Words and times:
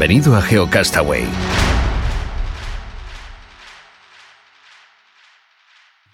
Bienvenido 0.00 0.34
a 0.34 0.40
GeoCastaway. 0.40 1.24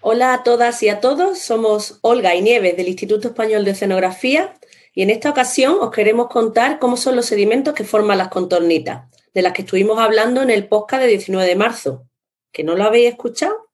Hola 0.01 0.35
a 0.35 0.43
todas 0.43 0.83
y 0.83 0.89
a 0.89 0.99
todos, 0.99 1.39
somos 1.39 2.01
Olga 2.03 2.35
y 2.35 2.43
Nieves 2.43 2.77
del 2.77 2.89
Instituto 2.89 3.29
Español 3.29 3.65
de 3.65 3.71
Oceanografía 3.71 4.55
y 4.93 5.03
en 5.03 5.11
esta 5.11 5.31
ocasión 5.31 5.77
os 5.81 5.93
queremos 5.93 6.27
contar 6.27 6.81
cómo 6.81 6.97
son 6.97 7.15
los 7.15 7.27
sedimentos 7.27 7.75
que 7.75 7.85
forman 7.85 8.19
las 8.19 8.27
contornitas, 8.27 9.09
de 9.33 9.43
las 9.43 9.53
que 9.53 9.63
estuvimos 9.63 10.01
hablando 10.01 10.43
en 10.43 10.51
el 10.51 10.67
podcast 10.67 11.05
de 11.05 11.11
19 11.11 11.47
de 11.47 11.55
marzo. 11.55 12.09
¿Que 12.51 12.65
no 12.65 12.75
lo 12.75 12.83
habéis 12.83 13.11
escuchado? 13.11 13.69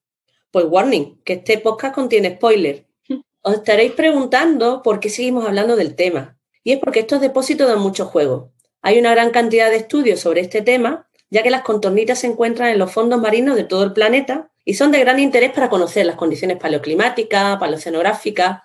Pues 0.50 0.66
warning, 0.68 1.22
que 1.24 1.32
este 1.32 1.56
podcast 1.56 1.94
contiene 1.94 2.36
spoiler. 2.36 2.84
Os 3.40 3.54
estaréis 3.54 3.92
preguntando 3.92 4.82
por 4.82 5.00
qué 5.00 5.08
seguimos 5.08 5.46
hablando 5.46 5.74
del 5.74 5.96
tema. 5.96 6.36
Y 6.62 6.72
es 6.72 6.80
porque 6.80 7.00
estos 7.00 7.22
depósitos 7.22 7.66
dan 7.66 7.80
mucho 7.80 8.04
juego. 8.04 8.52
Hay 8.82 8.98
una 8.98 9.12
gran 9.12 9.30
cantidad 9.30 9.70
de 9.70 9.76
estudios 9.76 10.18
sobre 10.18 10.40
este 10.40 10.60
tema, 10.60 11.06
ya 11.30 11.44
que 11.44 11.50
las 11.50 11.62
contornitas 11.62 12.18
se 12.18 12.26
encuentran 12.26 12.68
en 12.68 12.80
los 12.80 12.92
fondos 12.92 13.20
marinos 13.20 13.54
de 13.54 13.62
todo 13.62 13.84
el 13.84 13.92
planeta 13.92 14.50
y 14.64 14.74
son 14.74 14.90
de 14.90 14.98
gran 14.98 15.20
interés 15.20 15.52
para 15.52 15.70
conocer 15.70 16.04
las 16.04 16.16
condiciones 16.16 16.58
paleoclimáticas, 16.58 17.58
paleocenográficas, 17.58 18.60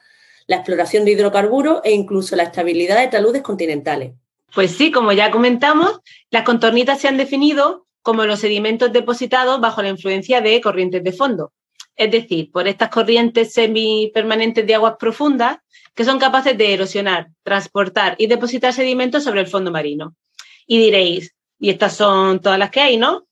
la 0.48 0.56
exploración 0.56 1.06
de 1.06 1.12
hidrocarburos 1.12 1.82
e 1.84 1.92
incluso 1.92 2.36
la 2.36 2.44
estabilidad 2.44 3.00
de 3.00 3.08
taludes 3.08 3.44
continentales. 3.44 4.14
Pues 4.56 4.72
sí, 4.72 4.92
como 4.92 5.12
ya 5.12 5.30
comentamos, 5.30 6.00
las 6.32 6.44
contornitas 6.44 7.00
se 7.00 7.08
han 7.08 7.18
definido 7.18 7.86
como 8.02 8.26
los 8.26 8.40
sedimentos 8.40 8.92
depositados 8.92 9.62
bajo 9.62 9.84
la 9.84 9.90
influencia 9.90 10.42
de 10.42 10.60
corrientes 10.62 11.04
de 11.04 11.12
fondo, 11.12 11.52
es 11.98 12.12
decir, 12.12 12.52
por 12.52 12.68
estas 12.68 12.90
corrientes 12.90 13.54
semipermanentes 13.54 14.66
de 14.66 14.76
aguas 14.76 14.96
profundas 15.00 15.58
que 15.96 16.06
son 16.06 16.20
capaces 16.20 16.56
de 16.56 16.74
erosionar, 16.74 17.30
transportar 17.44 18.16
y 18.20 18.28
depositar 18.28 18.72
sedimentos 18.72 19.24
sobre 19.24 19.42
el 19.42 19.48
fondo 19.48 19.72
marino. 19.72 20.16
Y 20.68 20.78
diréis, 20.78 21.34
y 21.60 21.72
estas 21.72 21.96
son 21.96 22.40
todas 22.40 22.60
las 22.60 22.70
que 22.70 22.82
hay, 22.82 22.98
¿no? 22.98 23.28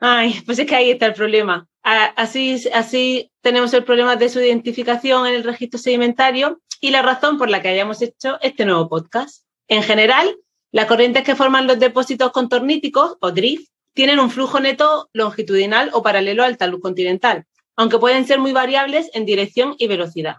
Ay, 0.00 0.40
pues 0.46 0.58
es 0.60 0.66
que 0.66 0.76
ahí 0.76 0.90
está 0.90 1.06
el 1.06 1.14
problema. 1.14 1.66
Así, 1.82 2.62
así 2.74 3.32
tenemos 3.40 3.72
el 3.72 3.82
problema 3.82 4.14
de 4.16 4.28
su 4.28 4.40
identificación 4.40 5.26
en 5.26 5.34
el 5.34 5.44
registro 5.44 5.78
sedimentario 5.78 6.60
y 6.80 6.90
la 6.90 7.02
razón 7.02 7.38
por 7.38 7.48
la 7.48 7.62
que 7.62 7.68
hayamos 7.68 8.02
hecho 8.02 8.38
este 8.42 8.64
nuevo 8.64 8.88
podcast. 8.88 9.44
En 9.68 9.82
general, 9.82 10.36
las 10.70 10.86
corrientes 10.86 11.24
que 11.24 11.34
forman 11.34 11.66
los 11.66 11.78
depósitos 11.78 12.30
contorníticos 12.30 13.16
o 13.20 13.32
drift 13.32 13.70
tienen 13.94 14.20
un 14.20 14.30
flujo 14.30 14.60
neto 14.60 15.08
longitudinal 15.12 15.90
o 15.94 16.02
paralelo 16.02 16.44
al 16.44 16.58
talud 16.58 16.80
continental, 16.80 17.46
aunque 17.78 17.98
pueden 17.98 18.26
ser 18.26 18.38
muy 18.38 18.52
variables 18.52 19.08
en 19.14 19.24
dirección 19.24 19.74
y 19.78 19.86
velocidad 19.86 20.36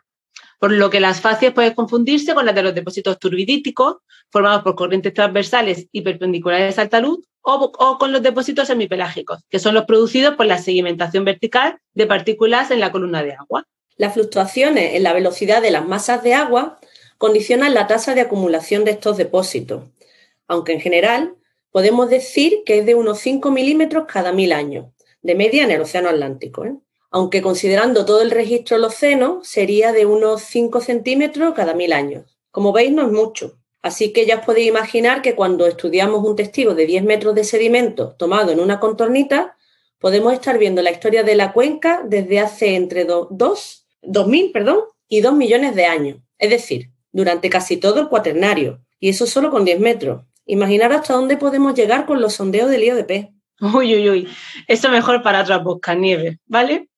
por 0.59 0.73
lo 0.73 0.89
que 0.89 0.99
las 0.99 1.21
facies 1.21 1.53
pueden 1.53 1.73
confundirse 1.73 2.35
con 2.35 2.45
las 2.45 2.53
de 2.53 2.61
los 2.61 2.75
depósitos 2.75 3.17
turbidíticos, 3.17 3.97
formados 4.29 4.61
por 4.61 4.75
corrientes 4.75 5.13
transversales 5.13 5.87
y 5.91 6.01
perpendiculares 6.01 6.77
al 6.77 6.89
talud, 6.89 7.23
o, 7.41 7.97
con 7.97 8.11
los 8.11 8.21
depósitos 8.21 8.67
semipelágicos, 8.67 9.39
que 9.49 9.59
son 9.59 9.73
los 9.73 9.85
producidos 9.85 10.35
por 10.35 10.45
la 10.45 10.57
sedimentación 10.57 11.23
vertical 11.23 11.79
de 11.93 12.05
partículas 12.05 12.69
en 12.69 12.81
la 12.81 12.91
columna 12.91 13.23
de 13.23 13.33
agua. 13.33 13.65
Las 13.95 14.13
fluctuaciones 14.13 14.95
en 14.95 15.03
la 15.03 15.13
velocidad 15.13 15.61
de 15.61 15.71
las 15.71 15.87
masas 15.87 16.21
de 16.21 16.33
agua 16.33 16.79
condicionan 17.17 17.73
la 17.73 17.87
tasa 17.87 18.13
de 18.13 18.21
acumulación 18.21 18.83
de 18.83 18.91
estos 18.91 19.17
depósitos, 19.17 19.83
aunque 20.47 20.73
en 20.73 20.81
general 20.81 21.35
podemos 21.71 22.09
decir 22.09 22.63
que 22.65 22.79
es 22.79 22.85
de 22.85 22.95
unos 22.95 23.19
5 23.19 23.49
milímetros 23.51 24.05
cada 24.07 24.33
mil 24.33 24.51
años, 24.51 24.87
de 25.21 25.35
media 25.35 25.63
en 25.63 25.71
el 25.71 25.81
Océano 25.81 26.09
Atlántico. 26.09 26.65
¿eh? 26.65 26.75
Aunque 27.11 27.41
considerando 27.41 28.05
todo 28.05 28.21
el 28.21 28.31
registro 28.31 28.77
Holoceno 28.77 29.41
sería 29.43 29.91
de 29.91 30.05
unos 30.05 30.41
5 30.43 30.81
centímetros 30.81 31.53
cada 31.53 31.73
mil 31.73 31.93
años. 31.93 32.37
Como 32.51 32.71
veis, 32.71 32.91
no 32.91 33.03
es 33.03 33.11
mucho. 33.11 33.59
Así 33.81 34.11
que 34.11 34.25
ya 34.25 34.39
os 34.39 34.45
podéis 34.45 34.67
imaginar 34.67 35.21
que 35.21 35.35
cuando 35.35 35.65
estudiamos 35.65 36.23
un 36.23 36.35
testigo 36.35 36.75
de 36.75 36.85
10 36.85 37.03
metros 37.03 37.35
de 37.35 37.43
sedimento 37.43 38.15
tomado 38.17 38.51
en 38.51 38.59
una 38.59 38.79
contornita, 38.79 39.55
podemos 39.99 40.33
estar 40.33 40.57
viendo 40.57 40.81
la 40.81 40.91
historia 40.91 41.23
de 41.23 41.35
la 41.35 41.53
cuenca 41.53 42.03
desde 42.05 42.39
hace 42.39 42.75
entre 42.75 43.05
2, 43.05 43.87
2000 44.01 44.51
perdón, 44.51 44.79
y 45.07 45.21
2 45.21 45.33
millones 45.33 45.75
de 45.75 45.85
años. 45.85 46.17
Es 46.37 46.49
decir, 46.49 46.91
durante 47.11 47.49
casi 47.49 47.77
todo 47.77 48.01
el 48.01 48.09
cuaternario. 48.09 48.81
Y 48.99 49.09
eso 49.09 49.25
solo 49.25 49.49
con 49.49 49.65
10 49.65 49.79
metros. 49.79 50.25
Imaginar 50.45 50.91
hasta 50.91 51.13
dónde 51.13 51.37
podemos 51.37 51.73
llegar 51.73 52.05
con 52.05 52.21
los 52.21 52.33
sondeos 52.33 52.69
del 52.69 52.83
IODP. 52.83 53.31
Uy, 53.61 53.95
uy, 53.95 54.09
uy. 54.09 54.27
Eso 54.67 54.89
mejor 54.89 55.21
para 55.21 55.41
otra 55.41 55.57
boca 55.57 55.95
nieve, 55.95 56.39
¿vale? 56.45 56.89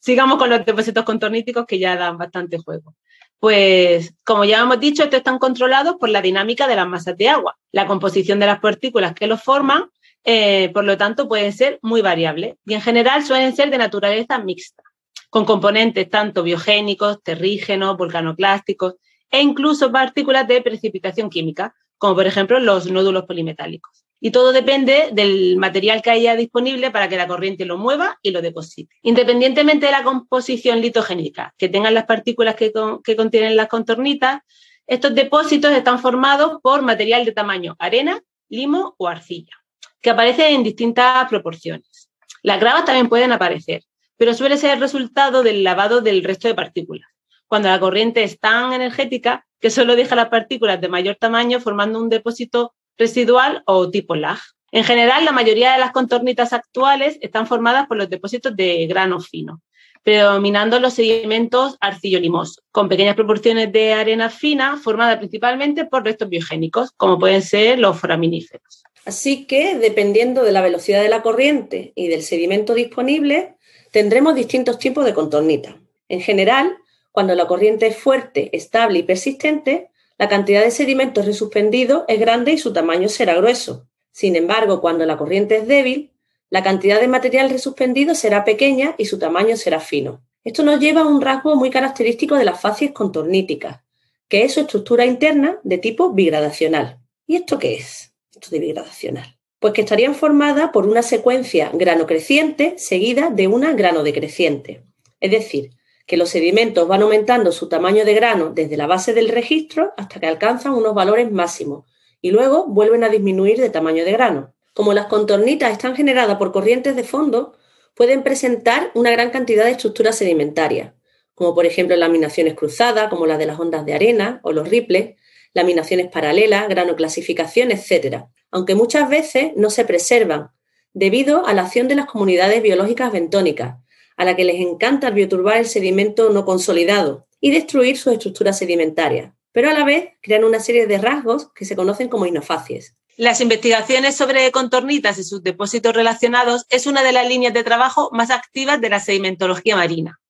Sigamos 0.00 0.38
con 0.38 0.50
los 0.50 0.64
depósitos 0.64 1.04
contorníticos 1.04 1.66
que 1.66 1.78
ya 1.78 1.96
dan 1.96 2.18
bastante 2.18 2.58
juego. 2.58 2.94
Pues, 3.38 4.14
como 4.24 4.44
ya 4.44 4.60
hemos 4.60 4.80
dicho, 4.80 5.04
estos 5.04 5.18
están 5.18 5.38
controlados 5.38 5.96
por 5.96 6.08
la 6.08 6.22
dinámica 6.22 6.66
de 6.66 6.76
las 6.76 6.88
masas 6.88 7.16
de 7.16 7.28
agua. 7.28 7.56
La 7.72 7.86
composición 7.86 8.40
de 8.40 8.46
las 8.46 8.60
partículas 8.60 9.14
que 9.14 9.26
los 9.26 9.42
forman, 9.42 9.84
eh, 10.24 10.70
por 10.74 10.84
lo 10.84 10.96
tanto, 10.96 11.28
pueden 11.28 11.52
ser 11.52 11.78
muy 11.82 12.02
variables 12.02 12.56
y 12.66 12.74
en 12.74 12.80
general 12.80 13.24
suelen 13.24 13.54
ser 13.54 13.70
de 13.70 13.78
naturaleza 13.78 14.38
mixta, 14.38 14.82
con 15.30 15.44
componentes 15.44 16.10
tanto 16.10 16.42
biogénicos, 16.42 17.22
terrígenos, 17.22 17.96
volcanoclásticos 17.96 18.94
e 19.30 19.40
incluso 19.40 19.92
partículas 19.92 20.48
de 20.48 20.60
precipitación 20.62 21.30
química, 21.30 21.74
como 21.96 22.16
por 22.16 22.26
ejemplo 22.26 22.58
los 22.58 22.90
nódulos 22.90 23.24
polimetálicos 23.24 24.07
y 24.20 24.30
todo 24.30 24.52
depende 24.52 25.10
del 25.12 25.56
material 25.56 26.02
que 26.02 26.10
haya 26.10 26.34
disponible 26.34 26.90
para 26.90 27.08
que 27.08 27.16
la 27.16 27.28
corriente 27.28 27.64
lo 27.64 27.78
mueva 27.78 28.18
y 28.22 28.30
lo 28.30 28.42
deposite. 28.42 28.94
Independientemente 29.02 29.86
de 29.86 29.92
la 29.92 30.02
composición 30.02 30.80
litogénica 30.80 31.54
que 31.56 31.68
tengan 31.68 31.94
las 31.94 32.04
partículas 32.04 32.56
que, 32.56 32.72
contienen 33.16 33.56
las 33.56 33.68
contornitas, 33.68 34.40
estos 34.86 35.14
depósitos 35.14 35.70
están 35.72 36.00
formados 36.00 36.60
por 36.62 36.82
material 36.82 37.24
de 37.24 37.32
tamaño 37.32 37.76
arena, 37.78 38.20
limo 38.48 38.94
o 38.98 39.06
arcilla, 39.06 39.52
que 40.00 40.10
aparece 40.10 40.48
en 40.48 40.64
distintas 40.64 41.28
proporciones. 41.28 42.10
Las 42.42 42.58
gravas 42.58 42.84
también 42.84 43.08
pueden 43.08 43.32
aparecer, 43.32 43.82
pero 44.16 44.34
suele 44.34 44.56
ser 44.56 44.70
el 44.72 44.80
resultado 44.80 45.42
del 45.42 45.62
lavado 45.62 46.00
del 46.00 46.24
resto 46.24 46.48
de 46.48 46.54
partículas, 46.54 47.08
cuando 47.46 47.68
la 47.68 47.78
corriente 47.78 48.24
es 48.24 48.40
tan 48.40 48.72
energética 48.72 49.46
que 49.60 49.70
solo 49.70 49.94
deja 49.94 50.16
las 50.16 50.28
partículas 50.28 50.80
de 50.80 50.88
mayor 50.88 51.16
tamaño 51.16 51.60
formando 51.60 52.00
un 52.00 52.08
depósito 52.08 52.74
residual 52.98 53.62
o 53.66 53.90
tipo 53.90 54.14
lag. 54.16 54.38
En 54.70 54.84
general, 54.84 55.24
la 55.24 55.32
mayoría 55.32 55.72
de 55.72 55.78
las 55.78 55.92
contornitas 55.92 56.52
actuales 56.52 57.16
están 57.22 57.46
formadas 57.46 57.86
por 57.86 57.96
los 57.96 58.10
depósitos 58.10 58.54
de 58.54 58.86
grano 58.86 59.20
fino, 59.20 59.62
predominando 60.02 60.78
los 60.78 60.94
sedimentos 60.94 61.78
arcillo-limosos, 61.80 62.62
con 62.70 62.88
pequeñas 62.88 63.14
proporciones 63.14 63.72
de 63.72 63.94
arena 63.94 64.28
fina 64.28 64.76
formada 64.76 65.18
principalmente 65.18 65.86
por 65.86 66.04
restos 66.04 66.28
biogénicos, 66.28 66.92
como 66.96 67.18
pueden 67.18 67.40
ser 67.40 67.78
los 67.78 67.98
foraminíferos. 67.98 68.82
Así 69.06 69.46
que, 69.46 69.78
dependiendo 69.78 70.42
de 70.42 70.52
la 70.52 70.60
velocidad 70.60 71.02
de 71.02 71.08
la 71.08 71.22
corriente 71.22 71.92
y 71.94 72.08
del 72.08 72.22
sedimento 72.22 72.74
disponible, 72.74 73.54
tendremos 73.90 74.34
distintos 74.34 74.78
tipos 74.78 75.06
de 75.06 75.14
contornitas. 75.14 75.76
En 76.10 76.20
general, 76.20 76.76
cuando 77.10 77.34
la 77.34 77.46
corriente 77.46 77.86
es 77.86 77.96
fuerte, 77.96 78.54
estable 78.54 78.98
y 78.98 79.02
persistente, 79.04 79.88
la 80.18 80.28
cantidad 80.28 80.62
de 80.62 80.72
sedimentos 80.72 81.24
resuspendidos 81.24 82.04
es 82.08 82.18
grande 82.18 82.52
y 82.52 82.58
su 82.58 82.72
tamaño 82.72 83.08
será 83.08 83.34
grueso. 83.36 83.88
Sin 84.10 84.34
embargo, 84.34 84.80
cuando 84.80 85.06
la 85.06 85.16
corriente 85.16 85.56
es 85.56 85.68
débil, 85.68 86.12
la 86.50 86.64
cantidad 86.64 87.00
de 87.00 87.06
material 87.06 87.50
resuspendido 87.50 88.16
será 88.16 88.44
pequeña 88.44 88.96
y 88.98 89.04
su 89.04 89.18
tamaño 89.18 89.56
será 89.56 89.78
fino. 89.78 90.24
Esto 90.42 90.64
nos 90.64 90.80
lleva 90.80 91.02
a 91.02 91.06
un 91.06 91.20
rasgo 91.20 91.54
muy 91.54 91.70
característico 91.70 92.34
de 92.34 92.44
las 92.44 92.60
facies 92.60 92.90
contorníticas, 92.90 93.82
que 94.28 94.42
es 94.42 94.54
su 94.54 94.60
estructura 94.60 95.06
interna 95.06 95.60
de 95.62 95.78
tipo 95.78 96.10
bigradacional. 96.10 96.98
¿Y 97.26 97.36
esto 97.36 97.58
qué 97.58 97.74
es? 97.74 98.12
Esto 98.32 98.50
de 98.50 98.58
bigradacional. 98.58 99.38
Pues 99.60 99.72
que 99.72 99.82
estarían 99.82 100.14
formadas 100.14 100.70
por 100.72 100.86
una 100.86 101.02
secuencia 101.02 101.70
grano 101.74 102.06
creciente 102.06 102.74
seguida 102.78 103.30
de 103.30 103.46
una 103.46 103.74
grano 103.74 104.02
decreciente. 104.02 104.82
Es 105.20 105.30
decir, 105.30 105.70
que 106.08 106.16
los 106.16 106.30
sedimentos 106.30 106.88
van 106.88 107.02
aumentando 107.02 107.52
su 107.52 107.68
tamaño 107.68 108.06
de 108.06 108.14
grano 108.14 108.48
desde 108.48 108.78
la 108.78 108.86
base 108.86 109.12
del 109.12 109.28
registro 109.28 109.92
hasta 109.98 110.18
que 110.18 110.26
alcanzan 110.26 110.72
unos 110.72 110.94
valores 110.94 111.30
máximos 111.30 111.84
y 112.22 112.30
luego 112.30 112.66
vuelven 112.66 113.04
a 113.04 113.10
disminuir 113.10 113.60
de 113.60 113.68
tamaño 113.68 114.06
de 114.06 114.12
grano. 114.12 114.54
Como 114.72 114.94
las 114.94 115.04
contornitas 115.04 115.70
están 115.70 115.94
generadas 115.94 116.38
por 116.38 116.50
corrientes 116.50 116.96
de 116.96 117.04
fondo, 117.04 117.58
pueden 117.94 118.22
presentar 118.22 118.90
una 118.94 119.10
gran 119.10 119.28
cantidad 119.28 119.66
de 119.66 119.72
estructuras 119.72 120.16
sedimentarias, 120.16 120.94
como 121.34 121.54
por 121.54 121.66
ejemplo 121.66 121.94
laminaciones 121.94 122.54
cruzadas, 122.54 123.10
como 123.10 123.26
las 123.26 123.38
de 123.38 123.44
las 123.44 123.60
ondas 123.60 123.84
de 123.84 123.92
arena 123.92 124.40
o 124.44 124.52
los 124.52 124.66
ripples, 124.66 125.16
laminaciones 125.52 126.08
paralelas, 126.08 126.70
granoclasificación, 126.70 127.70
etc., 127.70 128.24
aunque 128.50 128.74
muchas 128.74 129.10
veces 129.10 129.52
no 129.56 129.68
se 129.68 129.84
preservan 129.84 130.52
debido 130.94 131.46
a 131.46 131.52
la 131.52 131.62
acción 131.64 131.86
de 131.86 131.96
las 131.96 132.06
comunidades 132.06 132.62
biológicas 132.62 133.12
bentónicas, 133.12 133.76
a 134.18 134.24
la 134.24 134.36
que 134.36 134.44
les 134.44 134.56
encanta 134.56 135.10
bioturbar 135.10 135.56
el 135.56 135.66
sedimento 135.66 136.28
no 136.28 136.44
consolidado 136.44 137.26
y 137.40 137.52
destruir 137.52 137.96
sus 137.96 138.12
estructuras 138.12 138.58
sedimentarias, 138.58 139.32
pero 139.52 139.70
a 139.70 139.72
la 139.72 139.84
vez 139.84 140.10
crean 140.20 140.44
una 140.44 140.60
serie 140.60 140.86
de 140.86 140.98
rasgos 140.98 141.50
que 141.54 141.64
se 141.64 141.76
conocen 141.76 142.08
como 142.08 142.26
inofacies. 142.26 142.96
Las 143.16 143.40
investigaciones 143.40 144.16
sobre 144.16 144.50
contornitas 144.50 145.18
y 145.18 145.24
sus 145.24 145.42
depósitos 145.42 145.94
relacionados 145.94 146.66
es 146.68 146.86
una 146.86 147.02
de 147.02 147.12
las 147.12 147.26
líneas 147.26 147.54
de 147.54 147.64
trabajo 147.64 148.10
más 148.12 148.30
activas 148.30 148.80
de 148.80 148.90
la 148.90 149.00
sedimentología 149.00 149.76
marina. 149.76 150.20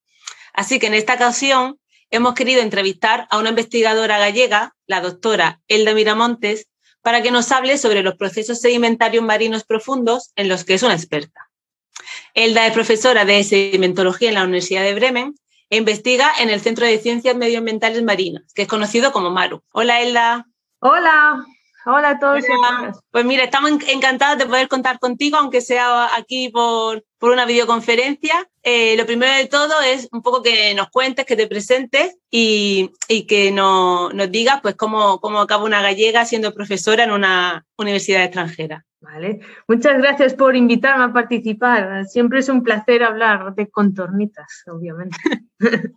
Así 0.53 0.79
que 0.79 0.87
en 0.87 0.95
esta 0.95 1.15
ocasión 1.15 1.79
hemos 2.11 2.35
querido 2.35 2.63
entrevistar 2.63 3.27
a 3.31 3.39
una 3.39 3.51
investigadora 3.51 4.19
gallega, 4.19 4.75
la 4.87 5.01
doctora 5.01 5.61
Elda 5.69 5.95
Miramontes, 5.95 6.69
para 7.03 7.23
que 7.23 7.31
nos 7.31 7.53
hable 7.53 7.79
sobre 7.79 8.03
los 8.03 8.17
procesos 8.17 8.61
sedimentarios 8.61 9.25
marinos 9.25 9.65
profundos 9.65 10.33
en 10.37 10.49
los 10.49 10.65
que 10.65 10.75
es 10.75 10.83
una 10.83 10.95
experta. 10.95 11.48
Elda 12.35 12.67
es 12.67 12.73
profesora 12.73 13.25
de 13.25 13.45
sedimentología 13.45 14.29
en 14.29 14.35
la 14.35 14.45
Universidad 14.45 14.83
de 14.83 14.95
Bremen 14.95 15.35
e 15.71 15.77
investiga 15.77 16.33
en 16.41 16.51
el 16.51 16.61
Centro 16.61 16.87
de 16.87 16.99
Ciencias 16.99 17.37
Medioambientales 17.37 18.03
Marinas, 18.03 18.53
que 18.55 18.63
es 18.63 18.69
conocido 18.69 19.13
como 19.13 19.31
MARU. 19.31 19.63
Hola, 19.73 20.01
Elda. 20.03 20.47
Hola, 20.81 21.45
Hola 21.91 22.11
a 22.11 22.19
todos. 22.19 22.45
Pues 23.11 23.25
mira, 23.25 23.45
estamos 23.45 23.71
encantados 23.89 24.37
de 24.37 24.45
poder 24.45 24.69
contar 24.69 24.99
contigo, 24.99 25.39
aunque 25.39 25.63
sea 25.63 26.15
aquí 26.15 26.51
por, 26.51 27.03
por 27.19 27.31
una 27.31 27.47
videoconferencia. 27.47 28.47
Eh, 28.63 28.95
lo 28.99 29.07
primero 29.07 29.33
de 29.33 29.47
todo 29.47 29.81
es 29.81 30.07
un 30.13 30.21
poco 30.21 30.43
que 30.43 30.75
nos 30.75 30.91
cuentes, 30.91 31.25
que 31.25 31.35
te 31.35 31.47
presentes 31.47 32.19
y, 32.31 32.91
y 33.09 33.27
que 33.27 33.53
nos 33.53 34.13
digas 34.31 34.61
pues 34.61 34.75
cómo, 34.75 35.19
cómo 35.21 35.41
acaba 35.41 35.65
una 35.65 35.81
gallega 35.81 36.27
siendo 36.27 36.53
profesora 36.53 37.05
en 37.05 37.11
una 37.11 37.65
universidad 37.79 38.23
extranjera. 38.23 38.85
Vale, 39.01 39.39
muchas 39.69 39.97
gracias 39.99 40.35
por 40.35 40.57
invitarme 40.57 41.05
a 41.05 41.13
participar. 41.13 42.05
Siempre 42.07 42.41
es 42.41 42.49
un 42.49 42.65
placer 42.65 43.05
hablar 43.05 43.55
de 43.55 43.69
contornitas, 43.71 44.65
obviamente. 44.67 45.17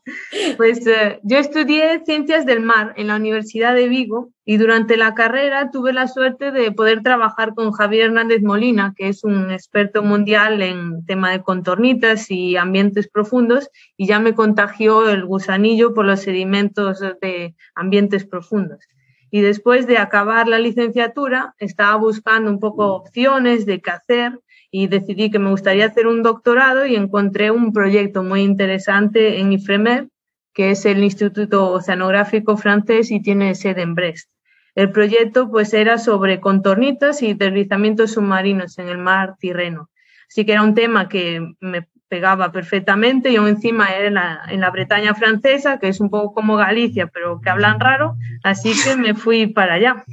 pues 0.57 0.85
eh, 0.85 1.19
yo 1.23 1.39
estudié 1.39 2.03
ciencias 2.05 2.45
del 2.45 2.59
mar 2.59 2.93
en 2.97 3.07
la 3.07 3.15
Universidad 3.15 3.73
de 3.73 3.87
Vigo 3.87 4.29
y 4.45 4.57
durante 4.57 4.97
la 4.97 5.15
carrera 5.15 5.71
tuve 5.71 5.93
la 5.93 6.07
suerte 6.07 6.51
de 6.51 6.71
poder 6.71 7.01
trabajar 7.01 7.55
con 7.55 7.71
Javier 7.71 8.05
Hernández 8.05 8.43
Molina, 8.43 8.93
que 8.95 9.07
es 9.07 9.23
un 9.23 9.49
experto 9.49 10.03
mundial 10.03 10.61
en 10.61 11.03
tema 11.07 11.31
de 11.31 11.41
contornitas 11.41 12.29
y 12.29 12.55
ambientes 12.55 13.09
profundos, 13.09 13.71
y 13.97 14.05
ya 14.05 14.19
me 14.19 14.35
contagió 14.35 15.09
el 15.09 15.25
gusanillo 15.25 15.95
por 15.95 16.05
los 16.05 16.19
sedimentos 16.19 16.99
de 17.19 17.55
ambientes 17.73 18.27
profundos 18.27 18.87
y 19.31 19.41
después 19.41 19.87
de 19.87 19.97
acabar 19.97 20.47
la 20.47 20.59
licenciatura 20.59 21.55
estaba 21.57 21.95
buscando 21.95 22.51
un 22.51 22.59
poco 22.59 22.93
opciones 22.93 23.65
de 23.65 23.81
qué 23.81 23.91
hacer 23.91 24.39
y 24.69 24.87
decidí 24.87 25.31
que 25.31 25.39
me 25.39 25.49
gustaría 25.49 25.85
hacer 25.85 26.05
un 26.05 26.21
doctorado 26.21 26.85
y 26.85 26.95
encontré 26.95 27.49
un 27.49 27.71
proyecto 27.71 28.23
muy 28.23 28.41
interesante 28.41 29.39
en 29.39 29.53
IFREMER, 29.53 30.09
que 30.53 30.71
es 30.71 30.85
el 30.85 31.03
Instituto 31.03 31.71
Oceanográfico 31.71 32.57
francés 32.57 33.09
y 33.09 33.21
tiene 33.21 33.55
sede 33.55 33.81
en 33.81 33.95
Brest. 33.95 34.29
El 34.75 34.91
proyecto 34.91 35.49
pues 35.49 35.73
era 35.73 35.97
sobre 35.97 36.39
contornitas 36.39 37.21
y 37.21 37.33
deslizamientos 37.33 38.11
submarinos 38.11 38.77
en 38.79 38.89
el 38.89 38.97
mar 38.97 39.35
Tirreno. 39.39 39.89
Así 40.29 40.45
que 40.45 40.53
era 40.53 40.63
un 40.63 40.75
tema 40.75 41.09
que 41.09 41.55
me 41.59 41.87
pegaba 42.11 42.51
perfectamente. 42.51 43.31
Yo 43.31 43.47
encima 43.47 43.87
era 43.87 44.07
en 44.07 44.15
la, 44.15 44.41
en 44.49 44.59
la 44.59 44.69
Bretaña 44.69 45.15
francesa, 45.15 45.79
que 45.79 45.87
es 45.87 46.01
un 46.01 46.09
poco 46.09 46.33
como 46.33 46.57
Galicia, 46.57 47.07
pero 47.07 47.39
que 47.39 47.49
hablan 47.49 47.79
raro, 47.79 48.17
así 48.43 48.73
que 48.83 48.97
me 48.97 49.15
fui 49.15 49.47
para 49.47 49.75
allá. 49.75 50.03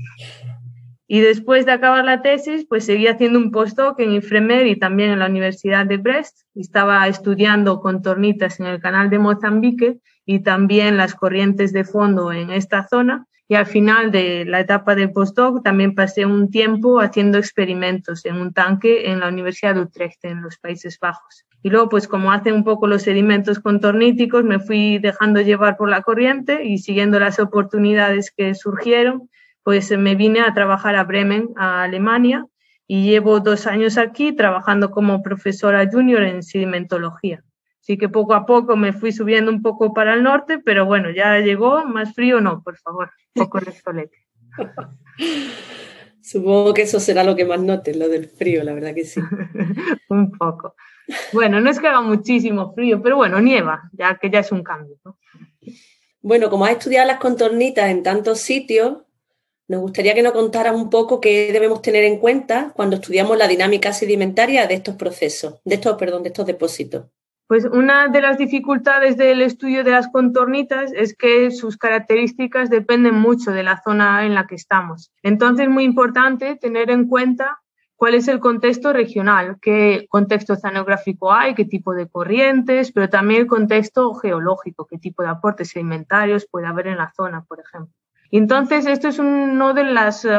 Y 1.08 1.18
después 1.20 1.66
de 1.66 1.72
acabar 1.72 2.04
la 2.04 2.22
tesis, 2.22 2.66
pues 2.68 2.84
seguí 2.84 3.08
haciendo 3.08 3.40
un 3.40 3.50
postdoc 3.50 3.98
en 3.98 4.12
IFREMER 4.12 4.68
y 4.68 4.78
también 4.78 5.10
en 5.10 5.18
la 5.18 5.26
Universidad 5.26 5.86
de 5.86 5.96
Brest. 5.96 6.42
Estaba 6.54 7.08
estudiando 7.08 7.80
contornitas 7.80 8.60
en 8.60 8.66
el 8.66 8.78
canal 8.78 9.10
de 9.10 9.18
Mozambique 9.18 9.98
y 10.24 10.40
también 10.44 10.98
las 10.98 11.14
corrientes 11.14 11.72
de 11.72 11.84
fondo 11.84 12.30
en 12.30 12.52
esta 12.52 12.86
zona 12.86 13.26
y 13.48 13.54
al 13.54 13.66
final 13.66 14.12
de 14.12 14.44
la 14.44 14.60
etapa 14.60 14.94
de 14.94 15.08
postdoc 15.08 15.64
también 15.64 15.94
pasé 15.94 16.26
un 16.26 16.50
tiempo 16.50 17.00
haciendo 17.00 17.38
experimentos 17.38 18.24
en 18.26 18.36
un 18.36 18.52
tanque 18.52 19.10
en 19.10 19.20
la 19.20 19.28
Universidad 19.28 19.74
de 19.74 19.80
Utrecht, 19.80 20.22
en 20.26 20.42
los 20.42 20.58
Países 20.58 20.98
Bajos. 21.00 21.47
Y 21.62 21.70
luego, 21.70 21.88
pues 21.88 22.06
como 22.06 22.32
hacen 22.32 22.54
un 22.54 22.64
poco 22.64 22.86
los 22.86 23.02
sedimentos 23.02 23.58
contorníticos, 23.58 24.44
me 24.44 24.60
fui 24.60 24.98
dejando 24.98 25.40
llevar 25.40 25.76
por 25.76 25.90
la 25.90 26.02
corriente 26.02 26.64
y 26.64 26.78
siguiendo 26.78 27.18
las 27.18 27.40
oportunidades 27.40 28.32
que 28.36 28.54
surgieron, 28.54 29.28
pues 29.64 29.90
me 29.98 30.14
vine 30.14 30.40
a 30.40 30.54
trabajar 30.54 30.96
a 30.96 31.04
Bremen, 31.04 31.50
a 31.56 31.82
Alemania, 31.82 32.46
y 32.86 33.04
llevo 33.04 33.40
dos 33.40 33.66
años 33.66 33.98
aquí 33.98 34.32
trabajando 34.32 34.90
como 34.90 35.22
profesora 35.22 35.88
junior 35.90 36.22
en 36.22 36.42
sedimentología. 36.42 37.44
Así 37.82 37.98
que 37.98 38.08
poco 38.08 38.34
a 38.34 38.46
poco 38.46 38.76
me 38.76 38.92
fui 38.92 39.12
subiendo 39.12 39.50
un 39.50 39.62
poco 39.62 39.92
para 39.92 40.14
el 40.14 40.22
norte, 40.22 40.58
pero 40.58 40.86
bueno, 40.86 41.10
ya 41.10 41.38
llegó, 41.38 41.84
más 41.84 42.14
frío 42.14 42.40
no, 42.40 42.62
por 42.62 42.76
favor, 42.78 43.10
poco 43.34 43.60
solete. 43.82 44.18
Supongo 46.22 46.74
que 46.74 46.82
eso 46.82 47.00
será 47.00 47.24
lo 47.24 47.34
que 47.36 47.46
más 47.46 47.60
notes, 47.60 47.96
lo 47.96 48.08
del 48.08 48.26
frío, 48.26 48.62
la 48.62 48.74
verdad 48.74 48.94
que 48.94 49.04
sí. 49.04 49.20
un 50.10 50.30
poco. 50.32 50.74
Bueno, 51.32 51.60
no 51.60 51.70
es 51.70 51.80
que 51.80 51.88
haga 51.88 52.00
muchísimo 52.00 52.72
frío, 52.74 53.02
pero 53.02 53.16
bueno, 53.16 53.40
nieva, 53.40 53.90
ya 53.92 54.18
que 54.20 54.30
ya 54.30 54.40
es 54.40 54.52
un 54.52 54.62
cambio. 54.62 54.96
Bueno, 56.20 56.50
como 56.50 56.64
has 56.64 56.72
estudiado 56.72 57.06
las 57.06 57.18
contornitas 57.18 57.88
en 57.88 58.02
tantos 58.02 58.40
sitios, 58.40 58.98
nos 59.68 59.80
gustaría 59.80 60.14
que 60.14 60.22
nos 60.22 60.32
contaras 60.32 60.74
un 60.74 60.90
poco 60.90 61.20
qué 61.20 61.52
debemos 61.52 61.82
tener 61.82 62.04
en 62.04 62.18
cuenta 62.18 62.72
cuando 62.74 62.96
estudiamos 62.96 63.36
la 63.36 63.46
dinámica 63.46 63.92
sedimentaria 63.92 64.66
de 64.66 64.74
estos 64.74 64.96
procesos, 64.96 65.60
de 65.64 65.74
estos, 65.74 65.96
perdón, 65.96 66.22
de 66.22 66.28
estos 66.28 66.46
depósitos. 66.46 67.06
Pues 67.46 67.64
una 67.64 68.08
de 68.08 68.20
las 68.20 68.36
dificultades 68.36 69.16
del 69.16 69.40
estudio 69.40 69.84
de 69.84 69.90
las 69.90 70.08
contornitas 70.08 70.92
es 70.92 71.16
que 71.16 71.50
sus 71.50 71.78
características 71.78 72.68
dependen 72.68 73.14
mucho 73.14 73.52
de 73.52 73.62
la 73.62 73.80
zona 73.82 74.26
en 74.26 74.34
la 74.34 74.46
que 74.46 74.54
estamos. 74.54 75.12
Entonces 75.22 75.66
es 75.66 75.72
muy 75.72 75.84
importante 75.84 76.56
tener 76.56 76.90
en 76.90 77.06
cuenta 77.06 77.58
cuál 77.98 78.14
es 78.14 78.28
el 78.28 78.38
contexto 78.38 78.92
regional, 78.92 79.58
qué 79.60 80.06
contexto 80.08 80.52
oceanográfico 80.52 81.32
hay, 81.32 81.54
qué 81.54 81.64
tipo 81.64 81.94
de 81.94 82.08
corrientes, 82.08 82.92
pero 82.92 83.08
también 83.08 83.40
el 83.40 83.46
contexto 83.48 84.14
geológico, 84.14 84.86
qué 84.86 84.98
tipo 84.98 85.24
de 85.24 85.30
aportes 85.30 85.70
sedimentarios 85.70 86.46
puede 86.48 86.68
haber 86.68 86.86
en 86.86 86.98
la 86.98 87.12
zona, 87.12 87.42
por 87.42 87.58
ejemplo. 87.58 87.92
Entonces, 88.30 88.86
esto 88.86 89.08
es 89.08 89.18
una 89.18 89.72
de 89.72 89.82
las 89.82 90.24
eh, 90.24 90.30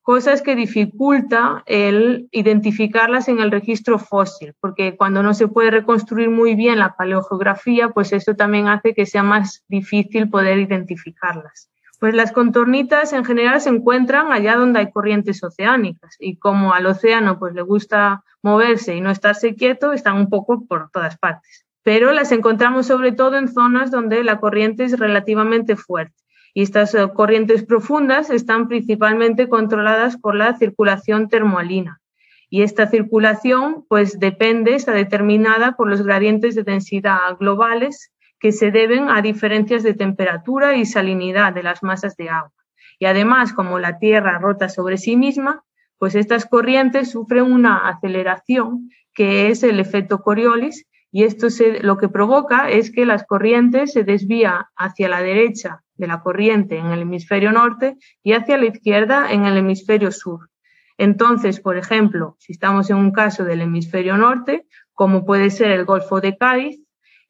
cosas 0.00 0.40
que 0.40 0.56
dificulta 0.56 1.62
el 1.66 2.28
identificarlas 2.32 3.28
en 3.28 3.40
el 3.40 3.50
registro 3.50 3.98
fósil, 3.98 4.54
porque 4.58 4.96
cuando 4.96 5.22
no 5.22 5.34
se 5.34 5.48
puede 5.48 5.70
reconstruir 5.70 6.30
muy 6.30 6.54
bien 6.54 6.78
la 6.78 6.96
paleogeografía, 6.96 7.90
pues 7.90 8.14
esto 8.14 8.34
también 8.36 8.68
hace 8.68 8.94
que 8.94 9.04
sea 9.04 9.22
más 9.22 9.64
difícil 9.68 10.30
poder 10.30 10.58
identificarlas. 10.58 11.68
Pues 12.02 12.16
las 12.16 12.32
contornitas 12.32 13.12
en 13.12 13.24
general 13.24 13.60
se 13.60 13.68
encuentran 13.68 14.32
allá 14.32 14.56
donde 14.56 14.80
hay 14.80 14.90
corrientes 14.90 15.40
oceánicas 15.44 16.16
y 16.18 16.36
como 16.36 16.74
al 16.74 16.86
océano 16.86 17.38
pues 17.38 17.54
le 17.54 17.62
gusta 17.62 18.24
moverse 18.42 18.96
y 18.96 19.00
no 19.00 19.12
estarse 19.12 19.54
quieto, 19.54 19.92
están 19.92 20.16
un 20.16 20.28
poco 20.28 20.66
por 20.66 20.90
todas 20.90 21.16
partes. 21.16 21.64
Pero 21.84 22.12
las 22.12 22.32
encontramos 22.32 22.86
sobre 22.86 23.12
todo 23.12 23.36
en 23.36 23.46
zonas 23.46 23.92
donde 23.92 24.24
la 24.24 24.40
corriente 24.40 24.82
es 24.82 24.98
relativamente 24.98 25.76
fuerte 25.76 26.16
y 26.54 26.62
estas 26.62 26.92
eh, 26.96 27.08
corrientes 27.14 27.62
profundas 27.62 28.30
están 28.30 28.66
principalmente 28.66 29.48
controladas 29.48 30.16
por 30.16 30.34
la 30.34 30.58
circulación 30.58 31.28
termoalina. 31.28 32.00
Y 32.50 32.62
esta 32.62 32.88
circulación, 32.88 33.84
pues 33.88 34.18
depende, 34.18 34.74
está 34.74 34.90
determinada 34.90 35.76
por 35.76 35.88
los 35.88 36.02
gradientes 36.02 36.56
de 36.56 36.64
densidad 36.64 37.36
globales 37.38 38.11
que 38.42 38.50
se 38.50 38.72
deben 38.72 39.08
a 39.08 39.22
diferencias 39.22 39.84
de 39.84 39.94
temperatura 39.94 40.76
y 40.76 40.84
salinidad 40.84 41.52
de 41.52 41.62
las 41.62 41.84
masas 41.84 42.16
de 42.16 42.28
agua. 42.28 42.52
Y 42.98 43.06
además, 43.06 43.52
como 43.52 43.78
la 43.78 44.00
Tierra 44.00 44.40
rota 44.40 44.68
sobre 44.68 44.98
sí 44.98 45.16
misma, 45.16 45.62
pues 45.96 46.16
estas 46.16 46.44
corrientes 46.46 47.12
sufren 47.12 47.44
una 47.44 47.88
aceleración 47.88 48.90
que 49.14 49.48
es 49.48 49.62
el 49.62 49.78
efecto 49.78 50.22
Coriolis 50.22 50.88
y 51.12 51.22
esto 51.22 51.46
lo 51.82 51.98
que 51.98 52.08
provoca 52.08 52.68
es 52.68 52.90
que 52.90 53.06
las 53.06 53.24
corrientes 53.24 53.92
se 53.92 54.02
desvían 54.02 54.64
hacia 54.74 55.08
la 55.08 55.22
derecha 55.22 55.84
de 55.94 56.08
la 56.08 56.20
corriente 56.20 56.78
en 56.78 56.86
el 56.86 57.02
hemisferio 57.02 57.52
norte 57.52 57.96
y 58.24 58.32
hacia 58.32 58.58
la 58.58 58.66
izquierda 58.66 59.30
en 59.30 59.44
el 59.44 59.56
hemisferio 59.56 60.10
sur. 60.10 60.50
Entonces, 60.98 61.60
por 61.60 61.76
ejemplo, 61.76 62.34
si 62.40 62.52
estamos 62.52 62.90
en 62.90 62.96
un 62.96 63.12
caso 63.12 63.44
del 63.44 63.60
hemisferio 63.60 64.16
norte, 64.16 64.66
como 64.94 65.24
puede 65.24 65.50
ser 65.50 65.70
el 65.70 65.84
Golfo 65.84 66.20
de 66.20 66.36
Cádiz, 66.36 66.81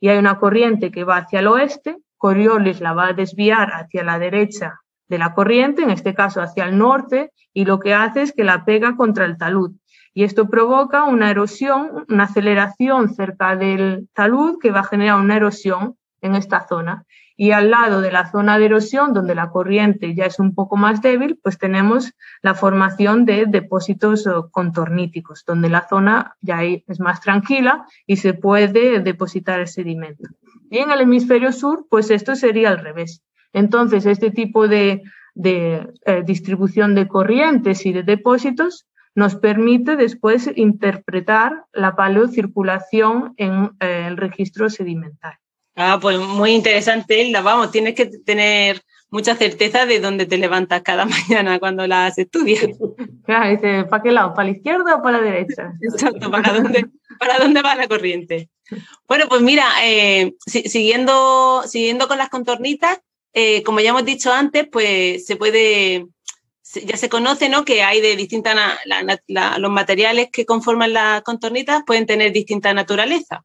y 0.03 0.09
hay 0.09 0.19
una 0.19 0.39
corriente 0.39 0.91
que 0.91 1.05
va 1.05 1.19
hacia 1.19 1.39
el 1.39 1.47
oeste, 1.47 1.97
Coriolis 2.19 2.81
la 2.81 2.93
va 2.93 3.07
a 3.07 3.13
desviar 3.13 3.71
hacia 3.73 4.03
la 4.03 4.19
derecha 4.19 4.81
de 5.09 5.19
la 5.19 5.33
corriente, 5.33 5.83
en 5.83 5.91
este 5.91 6.13
caso 6.13 6.43
hacia 6.43 6.65
el 6.65 6.77
norte, 6.77 7.31
y 7.55 7.65
lo 7.65 7.79
que 7.79 7.95
hace 7.95 8.23
es 8.23 8.33
que 8.33 8.43
la 8.43 8.65
pega 8.65 8.97
contra 8.97 9.25
el 9.25 9.39
talud 9.39 9.73
y 10.15 10.25
esto 10.25 10.49
provoca 10.49 11.05
una 11.05 11.31
erosión, 11.31 12.05
una 12.09 12.25
aceleración 12.25 13.15
cerca 13.15 13.57
del 13.57 14.09
talud 14.13 14.59
que 14.61 14.71
va 14.71 14.81
a 14.81 14.85
generar 14.85 15.19
una 15.19 15.37
erosión 15.37 15.97
en 16.21 16.35
esta 16.35 16.67
zona. 16.67 17.05
Y 17.43 17.51
al 17.51 17.73
lado 17.73 18.01
de 18.01 18.13
la 18.13 18.31
zona 18.31 18.57
de 18.57 18.67
erosión, 18.67 19.15
donde 19.15 19.35
la 19.35 19.51
corriente 19.51 20.15
ya 20.15 20.27
es 20.27 20.39
un 20.39 20.55
poco 20.55 20.77
más 20.77 21.03
débil, 21.03 21.41
pues 21.43 21.59
tenemos 21.59 22.13
la 22.41 22.55
formación 22.55 23.25
de 23.25 23.47
depósitos 23.47 24.29
contorníticos, 24.53 25.45
donde 25.45 25.69
la 25.69 25.89
zona 25.89 26.37
ya 26.41 26.63
es 26.63 27.01
más 27.01 27.21
tranquila 27.21 27.85
y 28.07 28.19
se 28.19 28.35
puede 28.35 29.01
depositar 29.01 29.59
el 29.59 29.67
sedimento. 29.67 30.29
Y 30.71 30.79
en 30.79 30.93
el 30.93 31.01
hemisferio 31.01 31.51
sur, 31.51 31.89
pues 31.91 32.13
esto 32.13 32.37
sería 32.37 32.69
al 32.69 32.79
revés. 32.79 33.25
Entonces, 33.53 34.07
este 34.07 34.31
tipo 34.31 34.69
de, 34.69 35.03
eh, 35.35 35.87
distribución 36.25 36.95
de 36.95 37.09
corrientes 37.09 37.85
y 37.87 37.93
de 37.93 38.05
depósitos 38.05 38.87
nos 39.17 39.35
permite 39.35 39.97
después 39.97 40.49
interpretar 40.55 41.65
la 41.73 41.97
paleocirculación 41.97 43.35
en 43.37 43.73
eh, 43.81 44.05
el 44.07 44.17
registro 44.17 44.71
sedimentario. 44.71 45.42
Ah, 45.75 45.99
pues 46.01 46.19
muy 46.19 46.53
interesante, 46.53 47.23
Hilda. 47.23 47.41
Vamos, 47.41 47.71
tienes 47.71 47.95
que 47.95 48.07
tener 48.07 48.83
mucha 49.13 49.37
certeza 49.37 49.87
de 49.87 50.01
dónde 50.01 50.27
te 50.27 50.39
levantas 50.39 50.83
cada 50.83 51.05
mañana 51.29 51.59
cuando 51.59 51.87
las 51.87 52.19
estudias. 52.19 52.67
Claro, 53.25 53.51
dice, 53.51 53.85
¿para 53.85 54.03
qué 54.03 54.11
lado? 54.11 54.35
¿Para 54.35 54.49
la 54.49 54.57
izquierda 54.57 54.97
o 54.97 55.03
para 55.03 55.19
la 55.19 55.25
derecha? 55.25 55.73
Exacto, 55.81 56.31
¿para 56.31 56.53
dónde, 56.53 56.87
para 57.19 57.39
dónde 57.39 57.63
va 57.63 57.77
la 57.77 57.87
corriente? 57.87 58.49
Bueno, 59.07 59.27
pues 59.29 59.43
mira, 59.43 59.67
eh, 59.85 60.35
siguiendo, 60.47 61.63
siguiendo 61.67 62.09
con 62.09 62.17
las 62.17 62.31
contornitas, 62.31 63.01
eh, 63.35 63.63
como 63.63 63.81
ya 63.81 63.91
hemos 63.91 64.05
dicho 64.05 64.33
antes, 64.33 64.67
pues 64.71 65.27
se 65.27 65.37
puede, 65.37 66.07
ya 66.85 66.97
se 66.97 67.11
conoce, 67.11 67.51
¿no? 67.51 67.65
Que 67.67 67.83
hay 67.83 68.01
de 68.01 68.17
distintas, 68.17 68.57
los 69.59 69.71
materiales 69.71 70.29
que 70.33 70.47
conforman 70.47 70.95
las 70.95 71.23
contornitas 71.23 71.83
pueden 71.87 72.07
tener 72.07 72.33
distinta 72.33 72.73
naturaleza. 72.73 73.45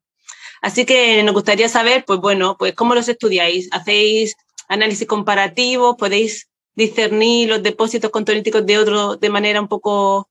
Así 0.61 0.85
que 0.85 1.23
nos 1.23 1.33
gustaría 1.33 1.69
saber, 1.69 2.03
pues 2.05 2.19
bueno, 2.19 2.55
pues 2.57 2.73
cómo 2.73 2.95
los 2.95 3.09
estudiáis. 3.09 3.69
¿Hacéis 3.71 4.35
análisis 4.67 5.07
comparativo? 5.07 5.97
¿Podéis 5.97 6.49
discernir 6.75 7.49
los 7.49 7.63
depósitos 7.63 8.11
contorníticos 8.11 8.65
de 8.65 8.77
otro 8.77 9.15
de 9.15 9.29
manera 9.29 9.61
un 9.61 9.67
poco 9.67 10.29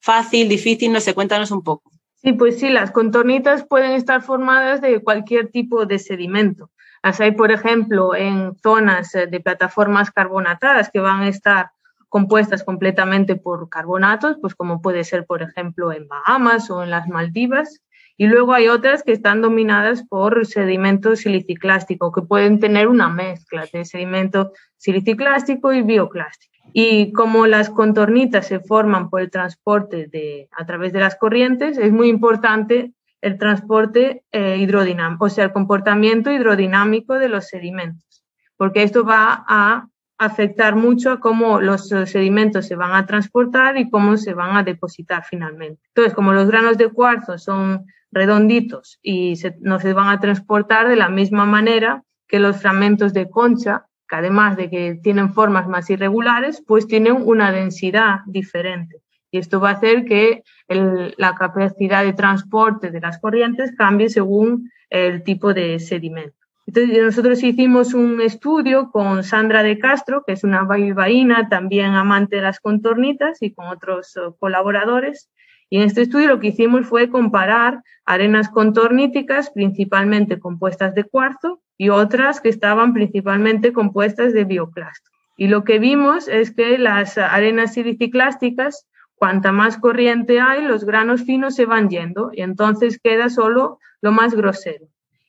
fácil, 0.00 0.48
difícil? 0.48 0.92
No 0.92 1.00
sé, 1.00 1.14
cuéntanos 1.14 1.50
un 1.50 1.62
poco. 1.62 1.90
Sí, 2.22 2.32
pues 2.32 2.58
sí, 2.58 2.68
las 2.68 2.90
contornitas 2.90 3.64
pueden 3.66 3.92
estar 3.92 4.22
formadas 4.22 4.80
de 4.82 5.00
cualquier 5.00 5.48
tipo 5.48 5.86
de 5.86 5.98
sedimento. 5.98 6.70
Las 7.02 7.18
hay, 7.20 7.32
por 7.32 7.50
ejemplo, 7.50 8.14
en 8.14 8.54
zonas 8.62 9.12
de 9.12 9.40
plataformas 9.40 10.10
carbonatadas 10.10 10.90
que 10.92 11.00
van 11.00 11.22
a 11.22 11.28
estar 11.28 11.70
compuestas 12.10 12.62
completamente 12.62 13.36
por 13.36 13.70
carbonatos, 13.70 14.36
pues 14.40 14.54
como 14.54 14.82
puede 14.82 15.04
ser, 15.04 15.24
por 15.24 15.42
ejemplo, 15.42 15.92
en 15.92 16.08
Bahamas 16.08 16.68
o 16.70 16.82
en 16.82 16.90
las 16.90 17.08
Maldivas. 17.08 17.80
Y 18.20 18.26
luego 18.26 18.52
hay 18.52 18.68
otras 18.68 19.02
que 19.02 19.12
están 19.12 19.40
dominadas 19.40 20.04
por 20.06 20.44
sedimento 20.44 21.16
siliciclástico, 21.16 22.12
que 22.12 22.20
pueden 22.20 22.60
tener 22.60 22.86
una 22.86 23.08
mezcla 23.08 23.64
de 23.72 23.86
sedimento 23.86 24.52
siliciclástico 24.76 25.72
y 25.72 25.80
bioclástico. 25.80 26.52
Y 26.74 27.12
como 27.12 27.46
las 27.46 27.70
contornitas 27.70 28.46
se 28.46 28.60
forman 28.60 29.08
por 29.08 29.22
el 29.22 29.30
transporte 29.30 30.06
de, 30.08 30.50
a 30.52 30.66
través 30.66 30.92
de 30.92 31.00
las 31.00 31.16
corrientes, 31.16 31.78
es 31.78 31.92
muy 31.92 32.10
importante 32.10 32.92
el 33.22 33.38
transporte 33.38 34.22
eh, 34.32 34.58
hidrodinámico, 34.58 35.24
o 35.24 35.30
sea, 35.30 35.46
el 35.46 35.52
comportamiento 35.52 36.30
hidrodinámico 36.30 37.14
de 37.14 37.30
los 37.30 37.48
sedimentos, 37.48 38.22
porque 38.58 38.82
esto 38.82 39.02
va 39.02 39.46
a 39.48 39.88
afectar 40.18 40.76
mucho 40.76 41.12
a 41.12 41.20
cómo 41.20 41.62
los 41.62 41.88
sedimentos 41.88 42.66
se 42.66 42.76
van 42.76 42.92
a 42.92 43.06
transportar 43.06 43.78
y 43.78 43.88
cómo 43.88 44.18
se 44.18 44.34
van 44.34 44.58
a 44.58 44.62
depositar 44.62 45.24
finalmente. 45.24 45.80
Entonces, 45.86 46.12
como 46.12 46.34
los 46.34 46.48
granos 46.50 46.76
de 46.76 46.90
cuarzo 46.90 47.38
son 47.38 47.86
redonditos 48.12 48.98
y 49.02 49.34
no 49.60 49.80
se 49.80 49.92
van 49.92 50.08
a 50.08 50.20
transportar 50.20 50.88
de 50.88 50.96
la 50.96 51.08
misma 51.08 51.44
manera 51.44 52.02
que 52.26 52.38
los 52.38 52.60
fragmentos 52.60 53.12
de 53.12 53.28
concha, 53.28 53.86
que 54.08 54.16
además 54.16 54.56
de 54.56 54.70
que 54.70 54.98
tienen 55.02 55.32
formas 55.32 55.68
más 55.68 55.90
irregulares, 55.90 56.62
pues 56.66 56.86
tienen 56.86 57.16
una 57.24 57.52
densidad 57.52 58.20
diferente. 58.26 59.02
Y 59.32 59.38
esto 59.38 59.60
va 59.60 59.70
a 59.70 59.74
hacer 59.74 60.04
que 60.04 60.42
la 60.68 61.34
capacidad 61.34 62.04
de 62.04 62.12
transporte 62.12 62.90
de 62.90 63.00
las 63.00 63.18
corrientes 63.20 63.72
cambie 63.76 64.08
según 64.08 64.70
el 64.88 65.22
tipo 65.22 65.54
de 65.54 65.78
sedimento. 65.78 66.40
Entonces, 66.66 67.02
nosotros 67.02 67.42
hicimos 67.42 67.94
un 67.94 68.20
estudio 68.20 68.90
con 68.92 69.24
Sandra 69.24 69.62
de 69.62 69.78
Castro, 69.78 70.22
que 70.24 70.34
es 70.34 70.44
una 70.44 70.64
bilbaína, 70.64 71.48
también 71.48 71.94
amante 71.94 72.36
de 72.36 72.42
las 72.42 72.60
contornitas, 72.60 73.42
y 73.42 73.52
con 73.52 73.66
otros 73.66 74.16
eh, 74.16 74.20
colaboradores. 74.38 75.30
Y 75.70 75.78
en 75.78 75.84
este 75.84 76.02
estudio 76.02 76.28
lo 76.28 76.40
que 76.40 76.48
hicimos 76.48 76.86
fue 76.86 77.08
comparar 77.08 77.82
arenas 78.04 78.50
contorníticas, 78.50 79.50
principalmente 79.50 80.38
compuestas 80.38 80.94
de 80.94 81.04
cuarzo, 81.04 81.62
y 81.78 81.88
otras 81.88 82.40
que 82.40 82.50
estaban 82.50 82.92
principalmente 82.92 83.72
compuestas 83.72 84.34
de 84.34 84.44
bioclasto. 84.44 85.10
Y 85.38 85.48
lo 85.48 85.64
que 85.64 85.78
vimos 85.78 86.28
es 86.28 86.50
que 86.50 86.76
las 86.76 87.16
arenas 87.16 87.72
siliciclásticas 87.72 88.86
Cuanta 89.20 89.52
más 89.52 89.76
corriente 89.76 90.40
hay, 90.40 90.64
los 90.64 90.86
granos 90.86 91.24
finos 91.24 91.54
se 91.54 91.66
van 91.66 91.90
yendo 91.90 92.30
y 92.32 92.40
entonces 92.40 92.98
queda 92.98 93.28
solo 93.28 93.78
lo 94.00 94.12
más 94.12 94.34
grosero. 94.34 94.86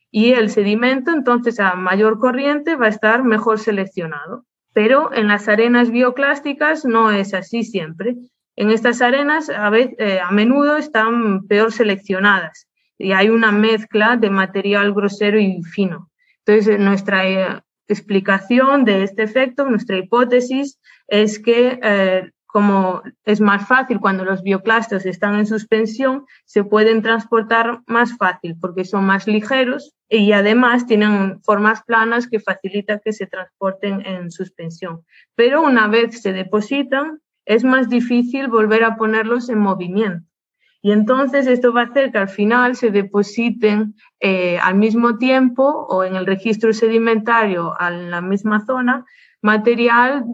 Y 0.10 0.32
el 0.32 0.50
sedimento, 0.50 1.12
entonces, 1.12 1.60
a 1.60 1.76
mayor 1.76 2.18
corriente 2.18 2.78
va 2.78 2.86
a 2.86 2.90
estar 2.90 3.26
mejor 3.26 3.60
seleccionado. 3.60 4.46
Pero 4.72 5.14
en 5.14 5.28
las 5.28 5.50
arenas 5.50 5.92
bioclásticas 5.92 6.86
no 6.86 7.12
es 7.12 7.34
así 7.34 7.66
siempre. 7.66 8.16
En 8.62 8.70
estas 8.70 9.02
arenas 9.02 9.50
a, 9.50 9.76
eh, 9.76 10.20
a 10.20 10.30
menudo 10.30 10.78
están 10.78 11.48
peor 11.48 11.72
seleccionadas 11.72 12.68
y 12.96 13.12
hay 13.12 13.32
una 13.32 13.52
mezcla 13.52 14.18
de 14.18 14.30
material 14.30 14.94
grosero 14.94 15.40
y 15.40 15.64
fino. 15.64 16.12
Entonces, 16.46 16.80
nuestra 16.80 17.28
eh, 17.28 17.60
explicación 17.88 18.86
de 18.86 19.02
este 19.02 19.24
efecto, 19.24 19.68
nuestra 19.68 19.98
hipótesis 19.98 20.80
es 21.08 21.40
que 21.40 21.80
eh, 21.82 22.30
como 22.46 23.02
es 23.26 23.42
más 23.42 23.68
fácil 23.68 24.00
cuando 24.00 24.26
los 24.26 24.44
bioclastos 24.44 25.08
están 25.08 25.40
en 25.40 25.48
suspensión, 25.48 26.28
se 26.46 26.64
pueden 26.64 27.02
transportar 27.02 27.82
más 27.88 28.16
fácil 28.16 28.58
porque 28.62 28.86
son 28.86 29.06
más 29.06 29.26
ligeros 29.26 29.96
y 30.08 30.34
además 30.34 30.86
tienen 30.86 31.42
formas 31.42 31.82
planas 31.82 32.28
que 32.28 32.40
facilitan 32.40 33.02
que 33.04 33.12
se 33.12 33.26
transporten 33.26 34.06
en 34.06 34.30
suspensión. 34.30 35.04
Pero 35.34 35.64
una 35.64 35.88
vez 35.88 36.22
se 36.22 36.32
depositan, 36.32 37.22
es 37.46 37.64
más 37.64 37.90
difícil 37.90 38.48
volver 38.48 38.84
a 38.84 38.96
ponerlos 38.96 39.50
en 39.50 39.60
movimiento. 39.60 40.26
Y 40.84 40.92
entonces 40.92 41.46
esto 41.46 41.74
va 41.74 41.82
a 41.82 41.86
hacer 41.86 42.12
que 42.12 42.18
al 42.18 42.30
final 42.30 42.76
se 42.76 42.90
depositen 42.90 43.96
eh, 44.20 44.58
al 44.60 44.76
mismo 44.76 45.18
tiempo 45.18 45.64
o 45.64 46.04
en 46.04 46.16
el 46.16 46.26
registro 46.26 46.74
sedimentario 46.74 47.76
en 47.80 48.10
la 48.10 48.22
misma 48.22 48.66
zona 48.66 49.06
material 49.42 50.26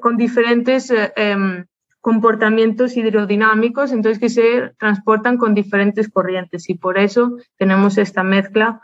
con 0.00 0.16
diferentes 0.16 0.90
eh, 0.90 1.12
em, 1.16 1.66
comportamientos 2.00 2.96
hidrodinámicos, 2.96 3.92
entonces 3.92 4.18
que 4.18 4.30
se 4.30 4.72
transportan 4.78 5.36
con 5.36 5.54
diferentes 5.54 6.08
corrientes 6.08 6.68
y 6.70 6.74
por 6.74 6.98
eso 6.98 7.36
tenemos 7.58 7.98
esta 7.98 8.22
mezcla 8.22 8.80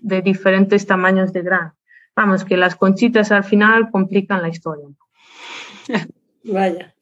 de 0.00 0.22
diferentes 0.22 0.86
tamaños 0.86 1.32
de 1.34 1.42
grano. 1.42 1.74
Vamos, 2.16 2.44
que 2.44 2.56
las 2.56 2.76
conchitas 2.76 3.30
al 3.30 3.44
final 3.44 3.90
complican 3.90 4.40
la 4.40 4.48
historia. 4.48 4.86
Vaya. 6.44 6.94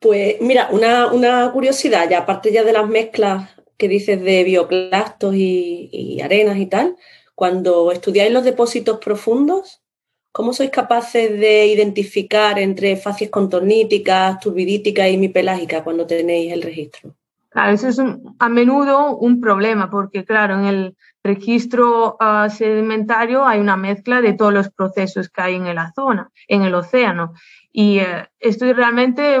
Pues 0.00 0.36
mira, 0.40 0.68
una, 0.70 1.50
curiosidad, 1.52 2.08
ya 2.08 2.18
aparte 2.18 2.52
ya 2.52 2.64
de 2.64 2.72
las 2.72 2.88
mezclas 2.88 3.50
que 3.76 3.88
dices 3.88 4.22
de 4.22 4.44
bioclastos 4.44 5.34
y, 5.34 6.20
arenas 6.22 6.58
y 6.58 6.66
tal, 6.66 6.96
cuando 7.34 7.92
estudiáis 7.92 8.32
los 8.32 8.44
depósitos 8.44 8.98
profundos, 8.98 9.80
¿Cómo 10.30 10.52
sois 10.52 10.70
capaces 10.70 11.30
de 11.40 11.66
identificar 11.66 12.60
entre 12.60 12.96
facies 12.96 13.30
contorníticas, 13.30 14.38
turbidíticas 14.38 15.08
y 15.10 15.16
mipelágicas 15.16 15.82
cuando 15.82 16.06
tenéis 16.06 16.52
el 16.52 16.62
registro? 16.62 17.14
Claro, 17.48 17.72
eso 17.72 17.88
es 17.88 17.98
a 18.38 18.48
menudo 18.48 19.16
un 19.16 19.40
problema 19.40 19.90
porque, 19.90 20.24
claro, 20.24 20.54
en 20.60 20.66
el 20.66 20.96
registro 21.24 22.16
ah, 22.20 22.48
sedimentario 22.50 23.44
hay 23.44 23.58
una 23.58 23.76
mezcla 23.76 24.20
de 24.20 24.34
todos 24.34 24.52
los 24.52 24.70
procesos 24.70 25.28
que 25.28 25.40
hay 25.40 25.54
en 25.56 25.74
la 25.74 25.92
zona, 25.92 26.30
en 26.46 26.62
el 26.62 26.74
océano. 26.74 27.32
Y 27.80 28.00
eh, 28.00 28.26
esto 28.40 28.64
realmente 28.72 29.38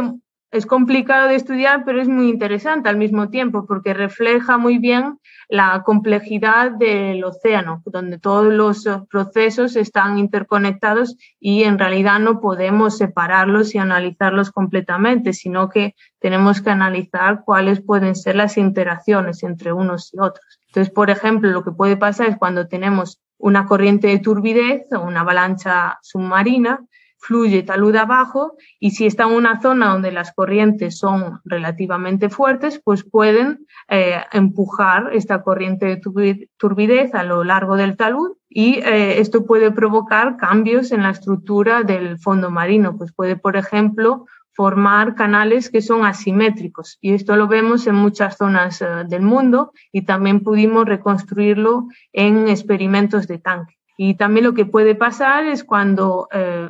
es 0.52 0.64
complicado 0.64 1.26
de 1.26 1.34
estudiar, 1.34 1.84
pero 1.84 2.00
es 2.00 2.06
muy 2.06 2.28
interesante 2.28 2.88
al 2.88 2.96
mismo 2.96 3.30
tiempo 3.30 3.66
porque 3.66 3.94
refleja 3.94 4.58
muy 4.58 4.78
bien 4.78 5.18
la 5.48 5.82
complejidad 5.84 6.70
del 6.70 7.24
océano, 7.24 7.82
donde 7.86 8.20
todos 8.20 8.46
los 8.54 8.88
procesos 9.10 9.74
están 9.74 10.18
interconectados 10.18 11.16
y 11.40 11.64
en 11.64 11.80
realidad 11.80 12.20
no 12.20 12.40
podemos 12.40 12.96
separarlos 12.96 13.74
y 13.74 13.78
analizarlos 13.78 14.52
completamente, 14.52 15.32
sino 15.32 15.68
que 15.68 15.96
tenemos 16.20 16.62
que 16.62 16.70
analizar 16.70 17.42
cuáles 17.44 17.82
pueden 17.82 18.14
ser 18.14 18.36
las 18.36 18.56
interacciones 18.56 19.42
entre 19.42 19.72
unos 19.72 20.14
y 20.14 20.20
otros. 20.20 20.60
Entonces, 20.68 20.94
por 20.94 21.10
ejemplo, 21.10 21.50
lo 21.50 21.64
que 21.64 21.72
puede 21.72 21.96
pasar 21.96 22.28
es 22.28 22.36
cuando 22.36 22.68
tenemos 22.68 23.20
una 23.36 23.66
corriente 23.66 24.06
de 24.06 24.20
turbidez 24.20 24.84
o 24.92 25.00
una 25.00 25.22
avalancha 25.22 25.98
submarina, 26.02 26.86
fluye 27.18 27.62
talud 27.62 27.94
abajo 27.96 28.56
y 28.78 28.92
si 28.92 29.06
está 29.06 29.24
en 29.24 29.32
una 29.32 29.60
zona 29.60 29.88
donde 29.92 30.12
las 30.12 30.32
corrientes 30.32 30.98
son 30.98 31.40
relativamente 31.44 32.30
fuertes, 32.30 32.80
pues 32.82 33.04
pueden 33.04 33.66
eh, 33.88 34.20
empujar 34.32 35.10
esta 35.12 35.42
corriente 35.42 35.86
de 35.86 36.48
turbidez 36.56 37.14
a 37.14 37.24
lo 37.24 37.44
largo 37.44 37.76
del 37.76 37.96
talud 37.96 38.36
y 38.48 38.78
eh, 38.78 39.20
esto 39.20 39.44
puede 39.44 39.70
provocar 39.70 40.36
cambios 40.36 40.92
en 40.92 41.02
la 41.02 41.10
estructura 41.10 41.82
del 41.82 42.18
fondo 42.18 42.50
marino. 42.50 42.96
Pues 42.96 43.12
puede, 43.12 43.36
por 43.36 43.56
ejemplo, 43.56 44.26
formar 44.52 45.14
canales 45.14 45.70
que 45.70 45.82
son 45.82 46.04
asimétricos 46.04 46.98
y 47.00 47.12
esto 47.12 47.36
lo 47.36 47.46
vemos 47.46 47.86
en 47.86 47.94
muchas 47.94 48.36
zonas 48.36 48.82
eh, 48.82 48.86
del 49.08 49.22
mundo 49.22 49.72
y 49.92 50.02
también 50.02 50.40
pudimos 50.40 50.86
reconstruirlo 50.86 51.86
en 52.12 52.48
experimentos 52.48 53.26
de 53.26 53.38
tanque. 53.38 53.74
Y 53.96 54.14
también 54.14 54.46
lo 54.46 54.54
que 54.54 54.64
puede 54.64 54.94
pasar 54.94 55.44
es 55.44 55.64
cuando 55.64 56.28
eh, 56.32 56.68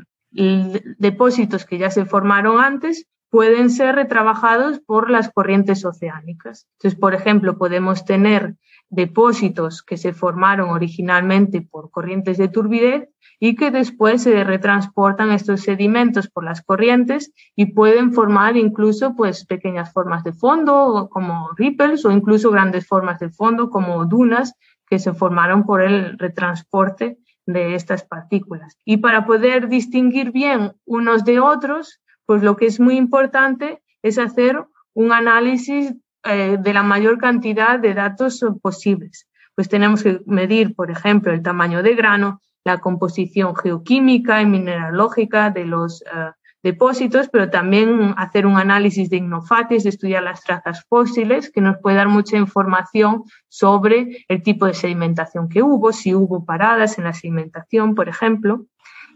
depósitos 0.98 1.64
que 1.64 1.78
ya 1.78 1.90
se 1.90 2.04
formaron 2.04 2.60
antes 2.60 3.06
pueden 3.30 3.70
ser 3.70 3.94
retrabajados 3.94 4.80
por 4.80 5.10
las 5.10 5.30
corrientes 5.30 5.84
oceánicas. 5.84 6.66
Entonces, 6.78 6.98
por 6.98 7.14
ejemplo, 7.14 7.58
podemos 7.58 8.04
tener 8.04 8.56
depósitos 8.88 9.82
que 9.82 9.98
se 9.98 10.14
formaron 10.14 10.70
originalmente 10.70 11.60
por 11.60 11.90
corrientes 11.90 12.38
de 12.38 12.48
turbidez 12.48 13.08
y 13.38 13.54
que 13.54 13.70
después 13.70 14.22
se 14.22 14.42
retransportan 14.44 15.30
estos 15.30 15.60
sedimentos 15.60 16.28
por 16.28 16.44
las 16.44 16.62
corrientes 16.62 17.32
y 17.54 17.66
pueden 17.66 18.12
formar 18.12 18.56
incluso 18.56 19.14
pues 19.14 19.44
pequeñas 19.44 19.92
formas 19.92 20.24
de 20.24 20.32
fondo 20.32 21.08
como 21.10 21.50
ripples 21.56 22.04
o 22.04 22.10
incluso 22.10 22.50
grandes 22.50 22.86
formas 22.86 23.20
de 23.20 23.28
fondo 23.28 23.68
como 23.68 24.06
dunas 24.06 24.54
que 24.88 24.98
se 24.98 25.12
formaron 25.12 25.64
por 25.64 25.82
el 25.82 26.18
retransporte 26.18 27.18
de 27.48 27.74
estas 27.74 28.04
partículas. 28.04 28.76
Y 28.84 28.98
para 28.98 29.24
poder 29.24 29.68
distinguir 29.68 30.32
bien 30.32 30.72
unos 30.84 31.24
de 31.24 31.40
otros, 31.40 32.00
pues 32.26 32.42
lo 32.42 32.56
que 32.56 32.66
es 32.66 32.78
muy 32.78 32.96
importante 32.96 33.82
es 34.02 34.18
hacer 34.18 34.62
un 34.92 35.12
análisis 35.12 35.94
eh, 36.24 36.58
de 36.60 36.74
la 36.74 36.82
mayor 36.82 37.16
cantidad 37.16 37.78
de 37.78 37.94
datos 37.94 38.44
posibles. 38.60 39.26
Pues 39.54 39.68
tenemos 39.70 40.02
que 40.02 40.20
medir, 40.26 40.74
por 40.74 40.90
ejemplo, 40.90 41.32
el 41.32 41.42
tamaño 41.42 41.82
de 41.82 41.94
grano, 41.94 42.42
la 42.64 42.78
composición 42.78 43.56
geoquímica 43.56 44.42
y 44.42 44.46
mineralógica 44.46 45.48
de 45.48 45.64
los 45.64 46.02
eh, 46.02 46.30
depósitos, 46.72 47.28
pero 47.28 47.50
también 47.50 48.14
hacer 48.16 48.46
un 48.46 48.56
análisis 48.56 49.10
de 49.10 49.16
ignofatis, 49.16 49.86
estudiar 49.86 50.22
las 50.22 50.42
trazas 50.42 50.84
fósiles, 50.88 51.50
que 51.50 51.60
nos 51.60 51.78
puede 51.78 51.96
dar 51.96 52.08
mucha 52.08 52.36
información 52.36 53.24
sobre 53.48 54.24
el 54.28 54.42
tipo 54.42 54.66
de 54.66 54.74
sedimentación 54.74 55.48
que 55.48 55.62
hubo, 55.62 55.92
si 55.92 56.14
hubo 56.14 56.44
paradas 56.44 56.98
en 56.98 57.04
la 57.04 57.12
sedimentación, 57.12 57.94
por 57.94 58.08
ejemplo. 58.08 58.66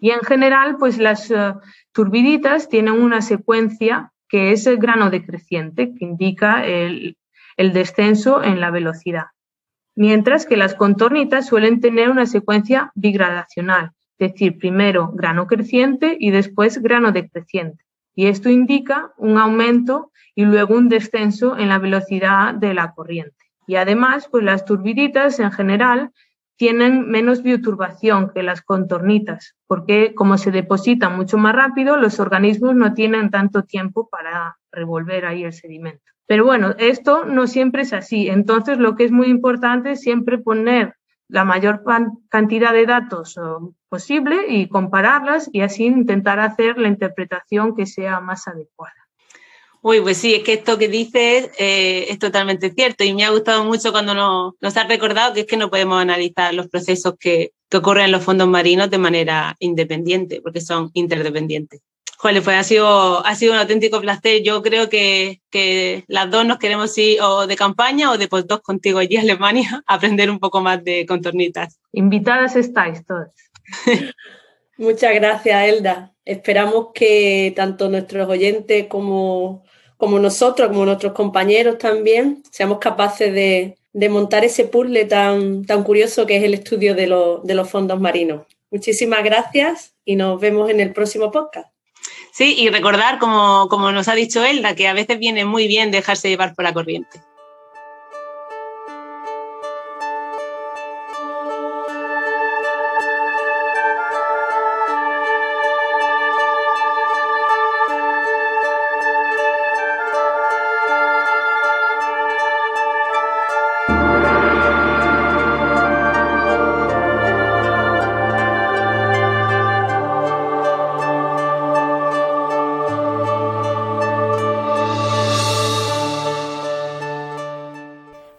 Y 0.01 0.11
en 0.11 0.21
general, 0.21 0.77
pues 0.79 0.99
las 0.99 1.31
eh, 1.31 1.55
turbiditas 1.93 2.69
tienen 2.69 2.95
una 2.95 3.23
secuencia 3.23 4.13
que 4.29 4.53
es 4.53 4.67
el 4.67 4.79
grano 4.79 5.11
decreciente, 5.11 5.95
que 5.95 6.05
indica 6.05 6.65
el 6.65 7.17
descenso 7.57 8.43
en 8.43 8.61
la 8.61 8.71
velocidad 8.71 9.27
mientras 9.95 10.47
que 10.47 10.57
las 10.57 10.75
contornitas 10.75 11.47
suelen 11.47 11.81
tener 11.81 12.11
una 12.11 12.27
secuencia 12.27 12.93
bigradacional, 12.95 13.93
es 14.27 14.33
decir, 14.33 14.59
primero 14.59 15.11
grano 15.13 15.47
creciente 15.47 16.17
y 16.19 16.31
después 16.31 16.83
grano 16.83 17.13
decreciente. 17.13 17.85
Y 18.15 18.27
esto 18.27 18.51
indica 18.51 19.13
un 19.17 19.39
aumento 19.39 20.13
y 20.35 20.45
luego 20.45 20.75
un 20.75 20.89
descenso 20.89 21.59
en 21.59 21.69
la 21.69 21.79
velocidad 21.79 22.55
de 22.55 22.75
la 22.75 22.93
corriente. 22.93 23.37
Y 23.67 23.77
además, 23.77 24.29
pues 24.31 24.45
las 24.45 24.65
turbiditas 24.65 25.39
en 25.41 25.53
general 25.53 26.11
tienen 26.57 27.09
menos 27.09 27.43
bioturbación 27.43 28.31
que 28.31 28.43
las 28.43 28.63
contornitas, 28.63 29.57
porque 29.67 30.15
como 30.15 30.39
se 30.39 30.51
depositan 30.51 31.17
mucho 31.17 31.39
más 31.39 31.55
rápido, 31.55 31.97
los 31.97 32.21
organismos 32.21 32.75
no 32.75 32.95
tienen 32.95 33.31
tanto 33.31 33.65
tiempo 33.65 34.09
para 34.09 34.59
revolver 34.71 35.27
ahí 35.27 35.45
el 35.45 35.53
sedimento. 35.53 36.05
Pero 36.27 36.45
bueno, 36.45 36.75
esto 36.79 37.25
no 37.25 37.47
siempre 37.47 37.83
es 37.83 37.93
así. 37.93 38.29
Entonces, 38.29 38.79
lo 38.79 38.95
que 38.95 39.05
es 39.05 39.11
muy 39.11 39.27
importante 39.27 39.93
es 39.93 40.01
siempre 40.01 40.39
poner 40.39 40.95
la 41.29 41.45
mayor 41.45 41.83
cantidad 42.29 42.73
de 42.73 42.87
datos 42.87 43.39
posible 43.89 44.37
y 44.49 44.69
compararlas 44.69 45.49
y 45.53 45.63
así 45.63 45.85
intentar 45.85 46.41
hacer 46.41 46.79
la 46.79 46.89
interpretación 46.89 47.75
que 47.75 47.87
sea 47.87 48.21
más 48.21 48.47
adecuada. 48.49 48.95
Uy, 49.85 50.01
pues 50.01 50.17
sí, 50.17 50.35
es 50.35 50.45
que 50.45 50.53
esto 50.53 50.79
que 50.79 50.89
dices 50.89 51.51
eh, 51.59 52.07
es 52.09 52.19
totalmente 52.21 52.71
cierto 52.71 53.03
y 53.03 53.15
me 53.15 53.25
ha 53.25 53.31
gustado 53.31 53.65
mucho 53.65 53.91
cuando 53.91 54.15
nos, 54.15 54.55
nos 54.61 54.77
has 54.77 54.87
recordado 54.87 55.35
que 55.35 55.41
es 55.41 55.47
que 55.47 55.57
no 55.57 55.71
podemos 55.71 56.01
analizar 56.01 56.55
los 56.55 56.69
procesos 56.69 57.15
que, 57.19 57.51
que 57.69 57.79
ocurren 57.79 58.05
en 58.05 58.13
los 58.13 58.23
fondos 58.23 58.47
marinos 58.47 58.91
de 58.91 58.99
manera 58.99 59.57
independiente, 59.59 60.41
porque 60.41 60.61
son 60.61 60.91
interdependientes. 60.93 61.81
Joder, 62.23 62.41
pues 62.45 62.57
ha 62.57 62.63
sido, 62.63 63.27
ha 63.27 63.35
sido 63.35 63.53
un 63.53 63.59
auténtico 63.59 64.01
placer. 64.01 64.45
Yo 64.45 64.63
creo 64.63 64.89
que, 64.89 65.41
que 65.51 66.05
las 66.07 66.31
dos 66.31 66.47
nos 66.47 66.59
queremos 66.59 66.97
ir 66.97 67.21
o 67.21 67.49
de 67.49 67.57
campaña 67.57 68.13
o 68.13 68.17
de 68.17 68.29
dos 68.29 68.61
contigo 68.61 69.01
allí 69.01 69.17
a 69.17 69.23
Alemania 69.23 69.83
a 69.89 69.95
aprender 69.95 70.31
un 70.31 70.39
poco 70.39 70.61
más 70.61 70.85
de 70.85 71.05
contornitas. 71.05 71.81
Invitadas 71.91 72.55
estáis 72.55 73.05
todas. 73.05 73.33
Muchas 74.77 75.13
gracias, 75.17 75.69
Elda. 75.69 76.13
Esperamos 76.25 76.91
que 76.95 77.53
tanto 77.57 77.89
nuestros 77.89 78.29
oyentes 78.29 78.87
como, 78.87 79.65
como 79.97 80.21
nosotros, 80.21 80.69
como 80.69 80.85
nuestros 80.85 81.15
compañeros 81.15 81.79
también, 81.79 82.45
seamos 82.53 82.79
capaces 82.79 83.35
de, 83.35 83.75
de 83.93 84.09
montar 84.09 84.45
ese 84.45 84.67
puzzle 84.67 85.07
tan, 85.07 85.65
tan 85.65 85.83
curioso 85.83 86.25
que 86.25 86.37
es 86.37 86.45
el 86.45 86.55
estudio 86.55 86.95
de, 86.95 87.09
de 87.43 87.55
los 87.57 87.69
fondos 87.69 88.01
marinos. 88.01 88.47
Muchísimas 88.71 89.25
gracias 89.25 89.97
y 90.05 90.15
nos 90.15 90.41
vemos 90.41 90.71
en 90.71 90.79
el 90.79 90.93
próximo 90.93 91.33
podcast. 91.33 91.72
Sí, 92.33 92.55
y 92.59 92.71
recordar, 92.71 93.19
como, 93.19 93.69
como 93.69 93.93
nos 93.93 94.09
ha 94.09 94.15
dicho 94.15 94.43
Elda, 94.43 94.75
que 94.75 94.89
a 94.89 94.95
veces 94.95 95.19
viene 95.19 95.45
muy 95.45 95.69
bien 95.69 95.91
dejarse 95.91 96.31
llevar 96.31 96.55
por 96.55 96.65
la 96.65 96.73
corriente. 96.73 97.21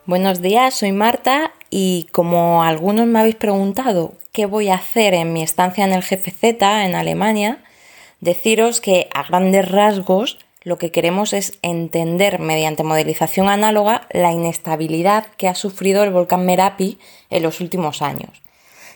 Buenos 0.06 0.42
días, 0.42 0.74
soy 0.74 0.92
Marta 0.92 1.54
y 1.70 2.10
como 2.12 2.64
algunos 2.64 3.08
me 3.08 3.20
habéis 3.20 3.36
preguntado 3.36 4.16
qué 4.34 4.46
voy 4.46 4.68
a 4.68 4.76
hacer 4.76 5.14
en 5.14 5.32
mi 5.32 5.42
estancia 5.42 5.86
en 5.86 5.94
el 5.94 6.02
GFZ 6.02 6.44
en 6.44 6.96
Alemania, 6.96 7.64
deciros 8.20 8.82
que 8.82 9.08
a 9.14 9.24
grandes 9.24 9.72
rasgos 9.72 10.40
lo 10.62 10.78
que 10.78 10.92
queremos 10.92 11.32
es 11.32 11.58
entender 11.62 12.40
mediante 12.40 12.84
modelización 12.84 13.48
análoga 13.48 14.06
la 14.12 14.34
inestabilidad 14.34 15.28
que 15.38 15.48
ha 15.48 15.56
sufrido 15.56 16.04
el 16.04 16.12
volcán 16.12 16.46
Merapi 16.46 17.00
en 17.30 17.42
los 17.42 17.62
últimos 17.62 18.02
años. 18.02 18.44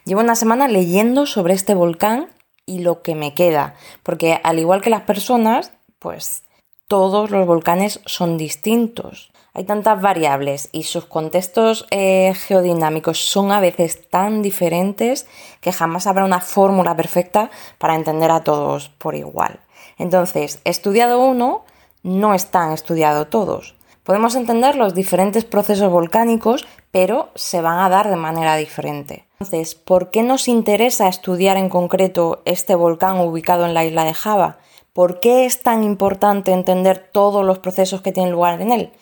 Llevo 0.03 0.19
una 0.19 0.35
semana 0.35 0.67
leyendo 0.67 1.25
sobre 1.25 1.53
este 1.53 1.73
volcán 1.73 2.27
y 2.65 2.79
lo 2.79 3.01
que 3.01 3.15
me 3.15 3.33
queda, 3.33 3.75
porque 4.03 4.41
al 4.43 4.59
igual 4.59 4.81
que 4.81 4.89
las 4.89 5.03
personas, 5.03 5.71
pues 5.99 6.43
todos 6.89 7.31
los 7.31 7.47
volcanes 7.47 8.01
son 8.05 8.37
distintos. 8.37 9.31
Hay 9.57 9.63
tantas 9.63 9.99
variables 9.99 10.69
y 10.71 10.83
sus 10.83 11.05
contextos 11.05 11.87
eh, 11.89 12.35
geodinámicos 12.35 13.17
son 13.17 13.51
a 13.51 13.59
veces 13.59 14.07
tan 14.07 14.43
diferentes 14.43 15.25
que 15.61 15.73
jamás 15.73 16.05
habrá 16.05 16.25
una 16.25 16.41
fórmula 16.41 16.95
perfecta 16.95 17.49
para 17.79 17.95
entender 17.95 18.29
a 18.29 18.43
todos 18.43 18.89
por 18.89 19.15
igual. 19.15 19.59
Entonces, 19.97 20.61
estudiado 20.63 21.19
uno, 21.19 21.65
no 22.03 22.35
están 22.35 22.71
estudiados 22.71 23.31
todos. 23.31 23.75
Podemos 24.03 24.35
entender 24.35 24.75
los 24.75 24.93
diferentes 24.93 25.43
procesos 25.43 25.91
volcánicos, 25.91 26.67
pero 26.91 27.29
se 27.33 27.59
van 27.59 27.79
a 27.79 27.89
dar 27.89 28.11
de 28.11 28.15
manera 28.15 28.57
diferente. 28.57 29.25
Entonces, 29.39 29.73
¿por 29.73 30.11
qué 30.11 30.21
nos 30.21 30.47
interesa 30.47 31.07
estudiar 31.07 31.57
en 31.57 31.69
concreto 31.69 32.43
este 32.45 32.75
volcán 32.75 33.19
ubicado 33.21 33.65
en 33.65 33.73
la 33.73 33.85
isla 33.85 34.03
de 34.03 34.13
Java? 34.13 34.59
¿Por 34.93 35.19
qué 35.19 35.47
es 35.47 35.63
tan 35.63 35.83
importante 35.83 36.51
entender 36.51 37.09
todos 37.11 37.43
los 37.43 37.57
procesos 37.57 38.01
que 38.01 38.11
tienen 38.11 38.33
lugar 38.33 38.61
en 38.61 38.71
él? 38.71 38.93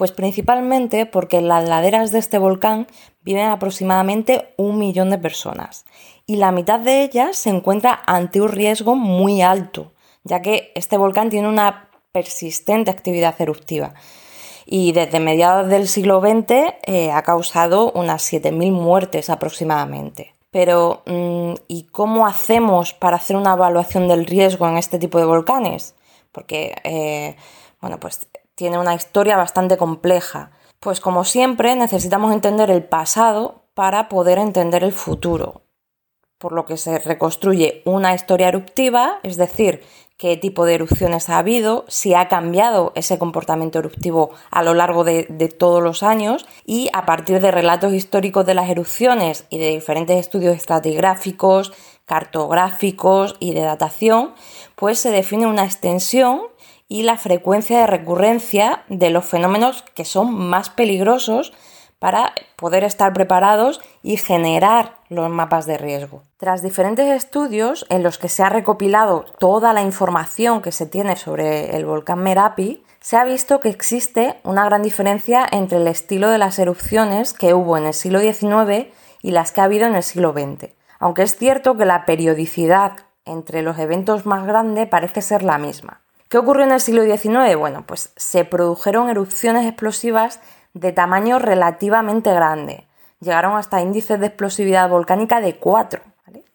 Pues 0.00 0.12
principalmente 0.12 1.04
porque 1.04 1.36
en 1.36 1.48
las 1.48 1.68
laderas 1.68 2.10
de 2.10 2.20
este 2.20 2.38
volcán 2.38 2.86
viven 3.20 3.48
aproximadamente 3.48 4.54
un 4.56 4.78
millón 4.78 5.10
de 5.10 5.18
personas 5.18 5.84
y 6.24 6.36
la 6.36 6.52
mitad 6.52 6.80
de 6.80 7.02
ellas 7.02 7.36
se 7.36 7.50
encuentra 7.50 8.00
ante 8.06 8.40
un 8.40 8.48
riesgo 8.48 8.96
muy 8.96 9.42
alto, 9.42 9.92
ya 10.24 10.40
que 10.40 10.72
este 10.74 10.96
volcán 10.96 11.28
tiene 11.28 11.48
una 11.48 11.90
persistente 12.12 12.90
actividad 12.90 13.34
eruptiva 13.42 13.92
y 14.64 14.92
desde 14.92 15.20
mediados 15.20 15.68
del 15.68 15.86
siglo 15.86 16.22
XX 16.22 16.72
eh, 16.86 17.10
ha 17.12 17.22
causado 17.22 17.92
unas 17.92 18.22
7.000 18.32 18.72
muertes 18.72 19.28
aproximadamente. 19.28 20.34
Pero, 20.50 21.02
mm, 21.04 21.56
¿y 21.68 21.82
cómo 21.92 22.26
hacemos 22.26 22.94
para 22.94 23.16
hacer 23.16 23.36
una 23.36 23.52
evaluación 23.52 24.08
del 24.08 24.24
riesgo 24.24 24.66
en 24.66 24.78
este 24.78 24.98
tipo 24.98 25.18
de 25.18 25.26
volcanes? 25.26 25.94
Porque, 26.32 26.74
eh, 26.84 27.36
bueno, 27.82 28.00
pues 28.00 28.26
tiene 28.60 28.76
una 28.76 28.94
historia 28.94 29.38
bastante 29.38 29.78
compleja. 29.78 30.50
Pues 30.80 31.00
como 31.00 31.24
siempre, 31.24 31.74
necesitamos 31.76 32.30
entender 32.30 32.70
el 32.70 32.84
pasado 32.84 33.62
para 33.72 34.10
poder 34.10 34.36
entender 34.36 34.84
el 34.84 34.92
futuro. 34.92 35.62
Por 36.36 36.52
lo 36.52 36.66
que 36.66 36.76
se 36.76 36.98
reconstruye 36.98 37.80
una 37.86 38.14
historia 38.14 38.48
eruptiva, 38.48 39.18
es 39.22 39.38
decir, 39.38 39.82
qué 40.18 40.36
tipo 40.36 40.66
de 40.66 40.74
erupciones 40.74 41.30
ha 41.30 41.38
habido, 41.38 41.86
si 41.88 42.12
ha 42.12 42.28
cambiado 42.28 42.92
ese 42.96 43.18
comportamiento 43.18 43.78
eruptivo 43.78 44.32
a 44.50 44.62
lo 44.62 44.74
largo 44.74 45.04
de, 45.04 45.24
todos 45.58 45.82
los 45.82 46.02
años 46.02 46.46
y 46.66 46.90
a 46.92 47.06
partir 47.06 47.40
de 47.40 47.50
relatos 47.50 47.94
históricos 47.94 48.44
de 48.44 48.52
las 48.52 48.68
erupciones 48.68 49.46
y 49.48 49.58
de 49.58 49.70
diferentes 49.70 50.18
estudios 50.18 50.54
estratigráficos, 50.54 51.72
cartográficos 52.04 53.36
y 53.40 53.54
de 53.54 53.62
datación, 53.62 54.34
pues 54.74 54.98
se 54.98 55.10
define 55.10 55.46
una 55.46 55.64
extensión 55.64 56.42
y 56.90 57.04
la 57.04 57.16
frecuencia 57.16 57.78
de 57.78 57.86
recurrencia 57.86 58.82
de 58.88 59.10
los 59.10 59.24
fenómenos 59.24 59.84
que 59.94 60.04
son 60.04 60.34
más 60.34 60.70
peligrosos 60.70 61.52
para 62.00 62.32
poder 62.56 62.82
estar 62.82 63.12
preparados 63.12 63.80
y 64.02 64.16
generar 64.16 64.96
los 65.08 65.30
mapas 65.30 65.66
de 65.66 65.78
riesgo. 65.78 66.24
Tras 66.36 66.62
diferentes 66.62 67.06
estudios 67.06 67.86
en 67.90 68.02
los 68.02 68.18
que 68.18 68.28
se 68.28 68.42
ha 68.42 68.48
recopilado 68.48 69.24
toda 69.38 69.72
la 69.72 69.82
información 69.82 70.62
que 70.62 70.72
se 70.72 70.84
tiene 70.84 71.14
sobre 71.14 71.76
el 71.76 71.86
volcán 71.86 72.24
Merapi, 72.24 72.82
se 72.98 73.16
ha 73.16 73.24
visto 73.24 73.60
que 73.60 73.68
existe 73.68 74.40
una 74.42 74.64
gran 74.64 74.82
diferencia 74.82 75.46
entre 75.48 75.78
el 75.78 75.86
estilo 75.86 76.28
de 76.28 76.38
las 76.38 76.58
erupciones 76.58 77.32
que 77.34 77.54
hubo 77.54 77.78
en 77.78 77.86
el 77.86 77.94
siglo 77.94 78.18
XIX 78.18 78.88
y 79.22 79.30
las 79.30 79.52
que 79.52 79.60
ha 79.60 79.64
habido 79.64 79.86
en 79.86 79.94
el 79.94 80.02
siglo 80.02 80.32
XX. 80.32 80.72
Aunque 80.98 81.22
es 81.22 81.36
cierto 81.36 81.76
que 81.76 81.84
la 81.84 82.04
periodicidad 82.04 82.94
entre 83.24 83.62
los 83.62 83.78
eventos 83.78 84.26
más 84.26 84.44
grandes 84.44 84.88
parece 84.88 85.22
ser 85.22 85.44
la 85.44 85.56
misma. 85.56 86.00
¿Qué 86.30 86.38
ocurrió 86.38 86.64
en 86.64 86.70
el 86.70 86.80
siglo 86.80 87.02
XIX? 87.02 87.56
Bueno, 87.56 87.84
pues 87.84 88.12
se 88.14 88.44
produjeron 88.44 89.10
erupciones 89.10 89.66
explosivas 89.66 90.38
de 90.74 90.92
tamaño 90.92 91.40
relativamente 91.40 92.32
grande. 92.32 92.86
Llegaron 93.18 93.56
hasta 93.56 93.80
índices 93.80 94.20
de 94.20 94.26
explosividad 94.26 94.88
volcánica 94.88 95.40
de 95.40 95.56
4. 95.56 96.00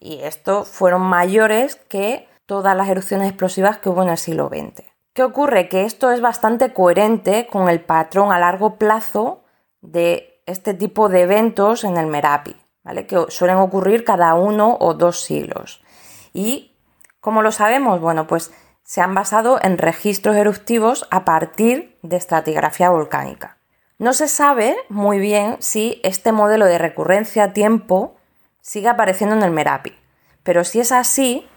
Y 0.00 0.20
estos 0.22 0.66
fueron 0.66 1.02
mayores 1.02 1.76
que 1.76 2.26
todas 2.46 2.74
las 2.74 2.88
erupciones 2.88 3.28
explosivas 3.28 3.76
que 3.76 3.90
hubo 3.90 4.02
en 4.02 4.08
el 4.08 4.16
siglo 4.16 4.48
XX. 4.48 4.82
¿Qué 5.12 5.22
ocurre? 5.22 5.68
Que 5.68 5.84
esto 5.84 6.10
es 6.10 6.22
bastante 6.22 6.72
coherente 6.72 7.46
con 7.46 7.68
el 7.68 7.82
patrón 7.82 8.32
a 8.32 8.38
largo 8.38 8.76
plazo 8.76 9.44
de 9.82 10.40
este 10.46 10.72
tipo 10.72 11.10
de 11.10 11.20
eventos 11.20 11.84
en 11.84 11.98
el 11.98 12.06
Merapi, 12.06 12.56
¿vale? 12.82 13.06
que 13.06 13.26
suelen 13.28 13.58
ocurrir 13.58 14.04
cada 14.04 14.32
uno 14.32 14.78
o 14.80 14.94
dos 14.94 15.20
siglos. 15.20 15.82
¿Y 16.32 16.72
cómo 17.20 17.42
lo 17.42 17.52
sabemos? 17.52 18.00
Bueno, 18.00 18.26
pues 18.26 18.52
se 18.86 19.00
han 19.00 19.14
basado 19.14 19.58
en 19.60 19.78
registros 19.78 20.36
eruptivos 20.36 21.08
a 21.10 21.24
partir 21.24 21.98
de 22.02 22.16
estratigrafía 22.16 22.88
volcánica. 22.88 23.58
No 23.98 24.12
se 24.12 24.28
sabe 24.28 24.76
muy 24.88 25.18
bien 25.18 25.56
si 25.58 26.00
este 26.04 26.30
modelo 26.30 26.66
de 26.66 26.78
recurrencia 26.78 27.44
a 27.44 27.52
tiempo 27.52 28.14
sigue 28.60 28.88
apareciendo 28.88 29.34
en 29.34 29.42
el 29.42 29.50
Merapi, 29.50 29.92
pero 30.44 30.62
si 30.62 30.78
es 30.78 30.92
así, 30.92 31.48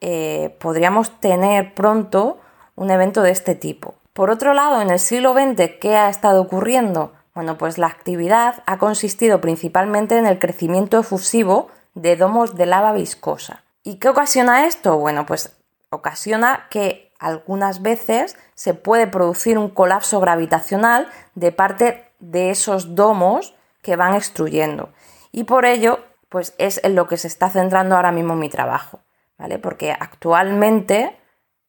eh, 0.00 0.56
podríamos 0.60 1.18
tener 1.18 1.74
pronto 1.74 2.38
un 2.76 2.92
evento 2.92 3.22
de 3.22 3.32
este 3.32 3.56
tipo. 3.56 3.96
Por 4.12 4.30
otro 4.30 4.54
lado, 4.54 4.80
en 4.80 4.90
el 4.90 5.00
siglo 5.00 5.34
XX, 5.34 5.78
¿qué 5.80 5.96
ha 5.96 6.08
estado 6.08 6.40
ocurriendo? 6.40 7.14
Bueno, 7.34 7.58
pues 7.58 7.78
la 7.78 7.88
actividad 7.88 8.62
ha 8.66 8.78
consistido 8.78 9.40
principalmente 9.40 10.16
en 10.16 10.26
el 10.26 10.38
crecimiento 10.38 11.00
efusivo 11.00 11.68
de 11.94 12.14
domos 12.16 12.54
de 12.54 12.66
lava 12.66 12.92
viscosa. 12.92 13.64
¿Y 13.82 13.96
qué 13.96 14.08
ocasiona 14.08 14.66
esto? 14.66 14.98
Bueno, 14.98 15.26
pues 15.26 15.55
ocasiona 15.90 16.66
que 16.70 17.12
algunas 17.18 17.82
veces 17.82 18.36
se 18.54 18.74
puede 18.74 19.06
producir 19.06 19.58
un 19.58 19.70
colapso 19.70 20.20
gravitacional 20.20 21.08
de 21.34 21.52
parte 21.52 22.04
de 22.18 22.50
esos 22.50 22.94
domos 22.94 23.54
que 23.82 23.96
van 23.96 24.14
extruyendo. 24.14 24.90
Y 25.32 25.44
por 25.44 25.64
ello, 25.64 26.00
pues 26.28 26.54
es 26.58 26.80
en 26.82 26.94
lo 26.94 27.06
que 27.06 27.16
se 27.16 27.28
está 27.28 27.50
centrando 27.50 27.96
ahora 27.96 28.12
mismo 28.12 28.34
mi 28.34 28.48
trabajo, 28.48 29.00
¿vale? 29.38 29.58
Porque 29.58 29.92
actualmente, 29.92 31.16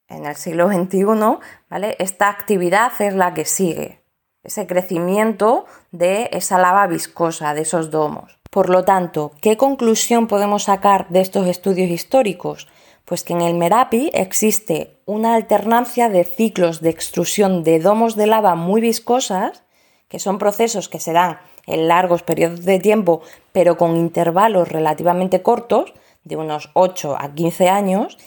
en 0.08 0.26
el 0.26 0.36
siglo 0.36 0.68
XXI, 0.68 1.04
¿vale? 1.68 1.96
Esta 1.98 2.28
actividad 2.28 2.92
es 2.98 3.14
la 3.14 3.34
que 3.34 3.44
sigue, 3.44 4.02
ese 4.42 4.66
crecimiento 4.66 5.66
de 5.90 6.28
esa 6.32 6.58
lava 6.58 6.86
viscosa, 6.86 7.54
de 7.54 7.62
esos 7.62 7.90
domos. 7.90 8.38
Por 8.50 8.70
lo 8.70 8.84
tanto, 8.84 9.32
¿qué 9.42 9.56
conclusión 9.56 10.26
podemos 10.26 10.64
sacar 10.64 11.08
de 11.08 11.20
estos 11.20 11.46
estudios 11.46 11.90
históricos? 11.90 12.68
Pues 13.08 13.24
que 13.24 13.32
en 13.32 13.40
el 13.40 13.54
Merapi 13.54 14.10
existe 14.12 15.00
una 15.06 15.34
alternancia 15.34 16.10
de 16.10 16.24
ciclos 16.24 16.82
de 16.82 16.90
extrusión 16.90 17.64
de 17.64 17.78
domos 17.78 18.16
de 18.16 18.26
lava 18.26 18.54
muy 18.54 18.82
viscosas, 18.82 19.64
que 20.08 20.18
son 20.18 20.36
procesos 20.36 20.90
que 20.90 21.00
se 21.00 21.14
dan 21.14 21.38
en 21.64 21.88
largos 21.88 22.22
periodos 22.22 22.66
de 22.66 22.78
tiempo, 22.78 23.22
pero 23.50 23.78
con 23.78 23.96
intervalos 23.96 24.68
relativamente 24.68 25.40
cortos, 25.40 25.94
de 26.24 26.36
unos 26.36 26.68
8 26.74 27.16
a 27.18 27.34
15 27.34 27.70
años, 27.70 28.18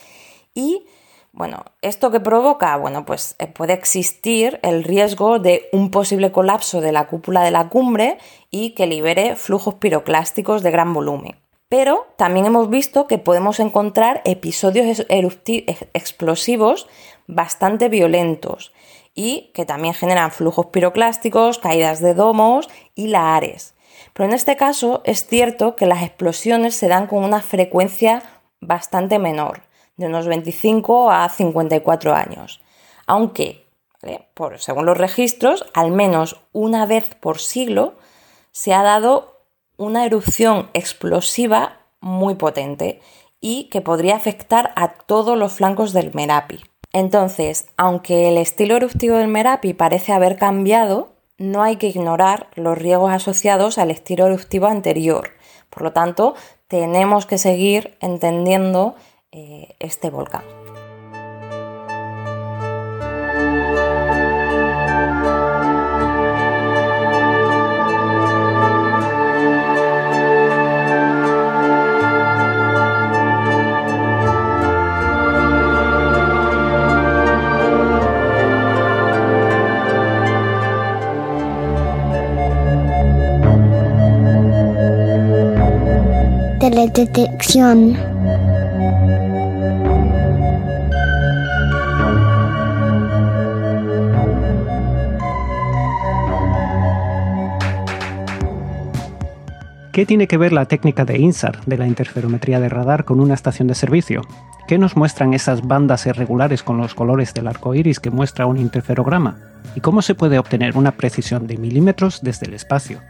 y 0.55 0.87
bueno, 1.31 1.63
¿esto 1.83 2.09
que 2.09 2.19
provoca? 2.19 2.75
Bueno, 2.77 3.05
pues 3.05 3.35
eh, 3.37 3.45
puede 3.45 3.73
existir 3.73 4.59
el 4.63 4.83
riesgo 4.83 5.37
de 5.37 5.69
un 5.73 5.91
posible 5.91 6.31
colapso 6.31 6.81
de 6.81 6.91
la 6.91 7.05
cúpula 7.05 7.43
de 7.43 7.51
la 7.51 7.69
cumbre 7.69 8.17
y 8.49 8.71
que 8.71 8.87
libere 8.87 9.35
flujos 9.35 9.75
piroclásticos 9.75 10.63
de 10.63 10.71
gran 10.71 10.91
volumen. 10.91 11.40
Pero 11.71 12.07
también 12.17 12.47
hemos 12.47 12.69
visto 12.69 13.07
que 13.07 13.17
podemos 13.17 13.61
encontrar 13.61 14.21
episodios 14.25 15.05
explosivos 15.07 16.89
bastante 17.27 17.87
violentos 17.87 18.73
y 19.15 19.51
que 19.53 19.65
también 19.65 19.93
generan 19.93 20.31
flujos 20.31 20.65
piroclásticos, 20.65 21.59
caídas 21.59 22.01
de 22.01 22.13
domos 22.13 22.67
y 22.93 23.07
lahares. 23.07 23.73
Pero 24.11 24.27
en 24.27 24.35
este 24.35 24.57
caso 24.57 25.01
es 25.05 25.25
cierto 25.25 25.77
que 25.77 25.85
las 25.85 26.03
explosiones 26.03 26.75
se 26.75 26.89
dan 26.89 27.07
con 27.07 27.23
una 27.23 27.41
frecuencia 27.41 28.21
bastante 28.59 29.17
menor, 29.17 29.61
de 29.95 30.07
unos 30.07 30.27
25 30.27 31.09
a 31.09 31.29
54 31.29 32.13
años. 32.13 32.59
Aunque, 33.07 33.65
según 34.57 34.85
los 34.85 34.97
registros, 34.97 35.65
al 35.73 35.91
menos 35.91 36.41
una 36.51 36.85
vez 36.85 37.15
por 37.15 37.39
siglo 37.39 37.93
se 38.51 38.73
ha 38.73 38.83
dado 38.83 39.30
una 39.81 40.05
erupción 40.05 40.69
explosiva 40.73 41.79
muy 42.01 42.35
potente 42.35 43.01
y 43.39 43.63
que 43.69 43.81
podría 43.81 44.15
afectar 44.15 44.73
a 44.75 44.93
todos 44.93 45.35
los 45.37 45.53
flancos 45.53 45.91
del 45.91 46.13
Merapi. 46.13 46.61
Entonces, 46.93 47.67
aunque 47.77 48.29
el 48.29 48.37
estilo 48.37 48.75
eruptivo 48.75 49.17
del 49.17 49.27
Merapi 49.27 49.73
parece 49.73 50.13
haber 50.13 50.37
cambiado, 50.37 51.13
no 51.39 51.63
hay 51.63 51.77
que 51.77 51.87
ignorar 51.87 52.47
los 52.53 52.77
riesgos 52.77 53.11
asociados 53.11 53.79
al 53.79 53.89
estilo 53.89 54.27
eruptivo 54.27 54.67
anterior. 54.67 55.31
Por 55.71 55.81
lo 55.81 55.93
tanto, 55.93 56.35
tenemos 56.67 57.25
que 57.25 57.39
seguir 57.39 57.97
entendiendo 58.01 58.93
eh, 59.31 59.75
este 59.79 60.11
volcán. 60.11 60.60
Teledetección. 86.93 87.97
¿Qué 99.91 100.05
tiene 100.05 100.27
que 100.27 100.37
ver 100.37 100.53
la 100.53 100.65
técnica 100.65 101.03
de 101.03 101.17
INSAR, 101.17 101.59
de 101.65 101.77
la 101.77 101.85
interferometría 101.85 102.61
de 102.61 102.69
radar, 102.69 103.03
con 103.03 103.19
una 103.19 103.33
estación 103.33 103.67
de 103.67 103.75
servicio? 103.75 104.21
¿Qué 104.67 104.77
nos 104.77 104.95
muestran 104.95 105.33
esas 105.33 105.67
bandas 105.67 106.05
irregulares 106.05 106.63
con 106.63 106.77
los 106.77 106.95
colores 106.95 107.33
del 107.33 107.47
arco 107.47 107.75
iris 107.75 107.99
que 107.99 108.09
muestra 108.09 108.45
un 108.45 108.57
interferograma? 108.57 109.37
¿Y 109.75 109.81
cómo 109.81 110.01
se 110.01 110.15
puede 110.15 110.39
obtener 110.39 110.77
una 110.77 110.93
precisión 110.93 111.45
de 111.45 111.57
milímetros 111.57 112.21
desde 112.21 112.47
el 112.47 112.53
espacio? 112.53 113.01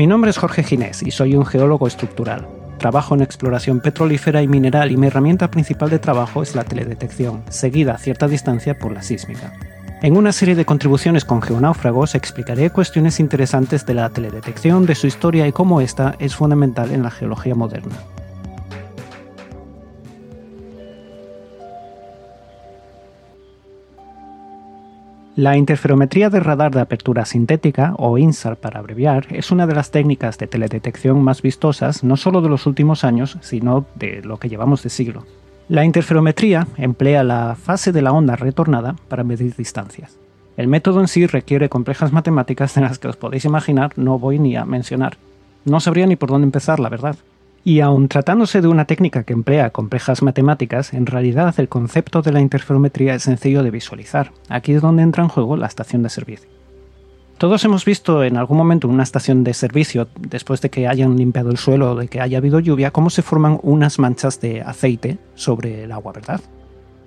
Mi 0.00 0.06
nombre 0.06 0.30
es 0.30 0.38
Jorge 0.38 0.62
Ginés 0.62 1.02
y 1.02 1.10
soy 1.10 1.36
un 1.36 1.44
geólogo 1.44 1.86
estructural. 1.86 2.48
Trabajo 2.78 3.14
en 3.14 3.20
exploración 3.20 3.80
petrolífera 3.80 4.40
y 4.40 4.48
mineral 4.48 4.90
y 4.90 4.96
mi 4.96 5.08
herramienta 5.08 5.50
principal 5.50 5.90
de 5.90 5.98
trabajo 5.98 6.42
es 6.42 6.54
la 6.54 6.64
teledetección, 6.64 7.42
seguida 7.50 7.92
a 7.92 7.98
cierta 7.98 8.26
distancia 8.26 8.78
por 8.78 8.92
la 8.92 9.02
sísmica. 9.02 9.52
En 10.00 10.16
una 10.16 10.32
serie 10.32 10.54
de 10.54 10.64
contribuciones 10.64 11.26
con 11.26 11.42
geonáufragos 11.42 12.14
explicaré 12.14 12.70
cuestiones 12.70 13.20
interesantes 13.20 13.84
de 13.84 13.92
la 13.92 14.08
teledetección, 14.08 14.86
de 14.86 14.94
su 14.94 15.06
historia 15.06 15.46
y 15.46 15.52
cómo 15.52 15.82
esta 15.82 16.14
es 16.18 16.34
fundamental 16.34 16.92
en 16.92 17.02
la 17.02 17.10
geología 17.10 17.54
moderna. 17.54 17.96
La 25.40 25.56
interferometría 25.56 26.28
de 26.28 26.38
radar 26.38 26.70
de 26.70 26.82
apertura 26.82 27.24
sintética, 27.24 27.94
o 27.96 28.18
INSAR 28.18 28.58
para 28.58 28.78
abreviar, 28.78 29.26
es 29.30 29.50
una 29.50 29.66
de 29.66 29.74
las 29.74 29.90
técnicas 29.90 30.36
de 30.36 30.46
teledetección 30.46 31.22
más 31.22 31.40
vistosas 31.40 32.04
no 32.04 32.18
solo 32.18 32.42
de 32.42 32.50
los 32.50 32.66
últimos 32.66 33.04
años, 33.04 33.38
sino 33.40 33.86
de 33.94 34.20
lo 34.20 34.36
que 34.36 34.50
llevamos 34.50 34.82
de 34.82 34.90
siglo. 34.90 35.24
La 35.70 35.86
interferometría 35.86 36.66
emplea 36.76 37.24
la 37.24 37.54
fase 37.54 37.90
de 37.90 38.02
la 38.02 38.12
onda 38.12 38.36
retornada 38.36 38.96
para 39.08 39.24
medir 39.24 39.56
distancias. 39.56 40.18
El 40.58 40.68
método 40.68 41.00
en 41.00 41.08
sí 41.08 41.26
requiere 41.26 41.70
complejas 41.70 42.12
matemáticas 42.12 42.74
de 42.74 42.82
las 42.82 42.98
que 42.98 43.08
os 43.08 43.16
podéis 43.16 43.46
imaginar 43.46 43.92
no 43.96 44.18
voy 44.18 44.38
ni 44.38 44.56
a 44.56 44.66
mencionar. 44.66 45.16
No 45.64 45.80
sabría 45.80 46.04
ni 46.04 46.16
por 46.16 46.28
dónde 46.28 46.44
empezar, 46.44 46.80
la 46.80 46.90
verdad. 46.90 47.16
Y 47.62 47.80
aun 47.80 48.08
tratándose 48.08 48.62
de 48.62 48.68
una 48.68 48.86
técnica 48.86 49.24
que 49.24 49.34
emplea 49.34 49.70
complejas 49.70 50.22
matemáticas, 50.22 50.94
en 50.94 51.06
realidad 51.06 51.54
el 51.58 51.68
concepto 51.68 52.22
de 52.22 52.32
la 52.32 52.40
interferometría 52.40 53.14
es 53.14 53.24
sencillo 53.24 53.62
de 53.62 53.70
visualizar. 53.70 54.32
Aquí 54.48 54.72
es 54.72 54.80
donde 54.80 55.02
entra 55.02 55.22
en 55.22 55.28
juego 55.28 55.56
la 55.56 55.66
estación 55.66 56.02
de 56.02 56.08
servicio. 56.08 56.48
Todos 57.36 57.64
hemos 57.64 57.84
visto 57.86 58.22
en 58.22 58.36
algún 58.36 58.58
momento 58.58 58.86
una 58.86 59.02
estación 59.02 59.44
de 59.44 59.54
servicio, 59.54 60.08
después 60.18 60.60
de 60.60 60.68
que 60.68 60.86
hayan 60.86 61.16
limpiado 61.16 61.50
el 61.50 61.56
suelo 61.56 61.92
o 61.92 61.94
de 61.94 62.08
que 62.08 62.20
haya 62.20 62.38
habido 62.38 62.60
lluvia, 62.60 62.90
cómo 62.90 63.08
se 63.08 63.22
forman 63.22 63.58
unas 63.62 63.98
manchas 63.98 64.40
de 64.40 64.60
aceite 64.60 65.18
sobre 65.34 65.84
el 65.84 65.92
agua, 65.92 66.12
¿verdad? 66.12 66.40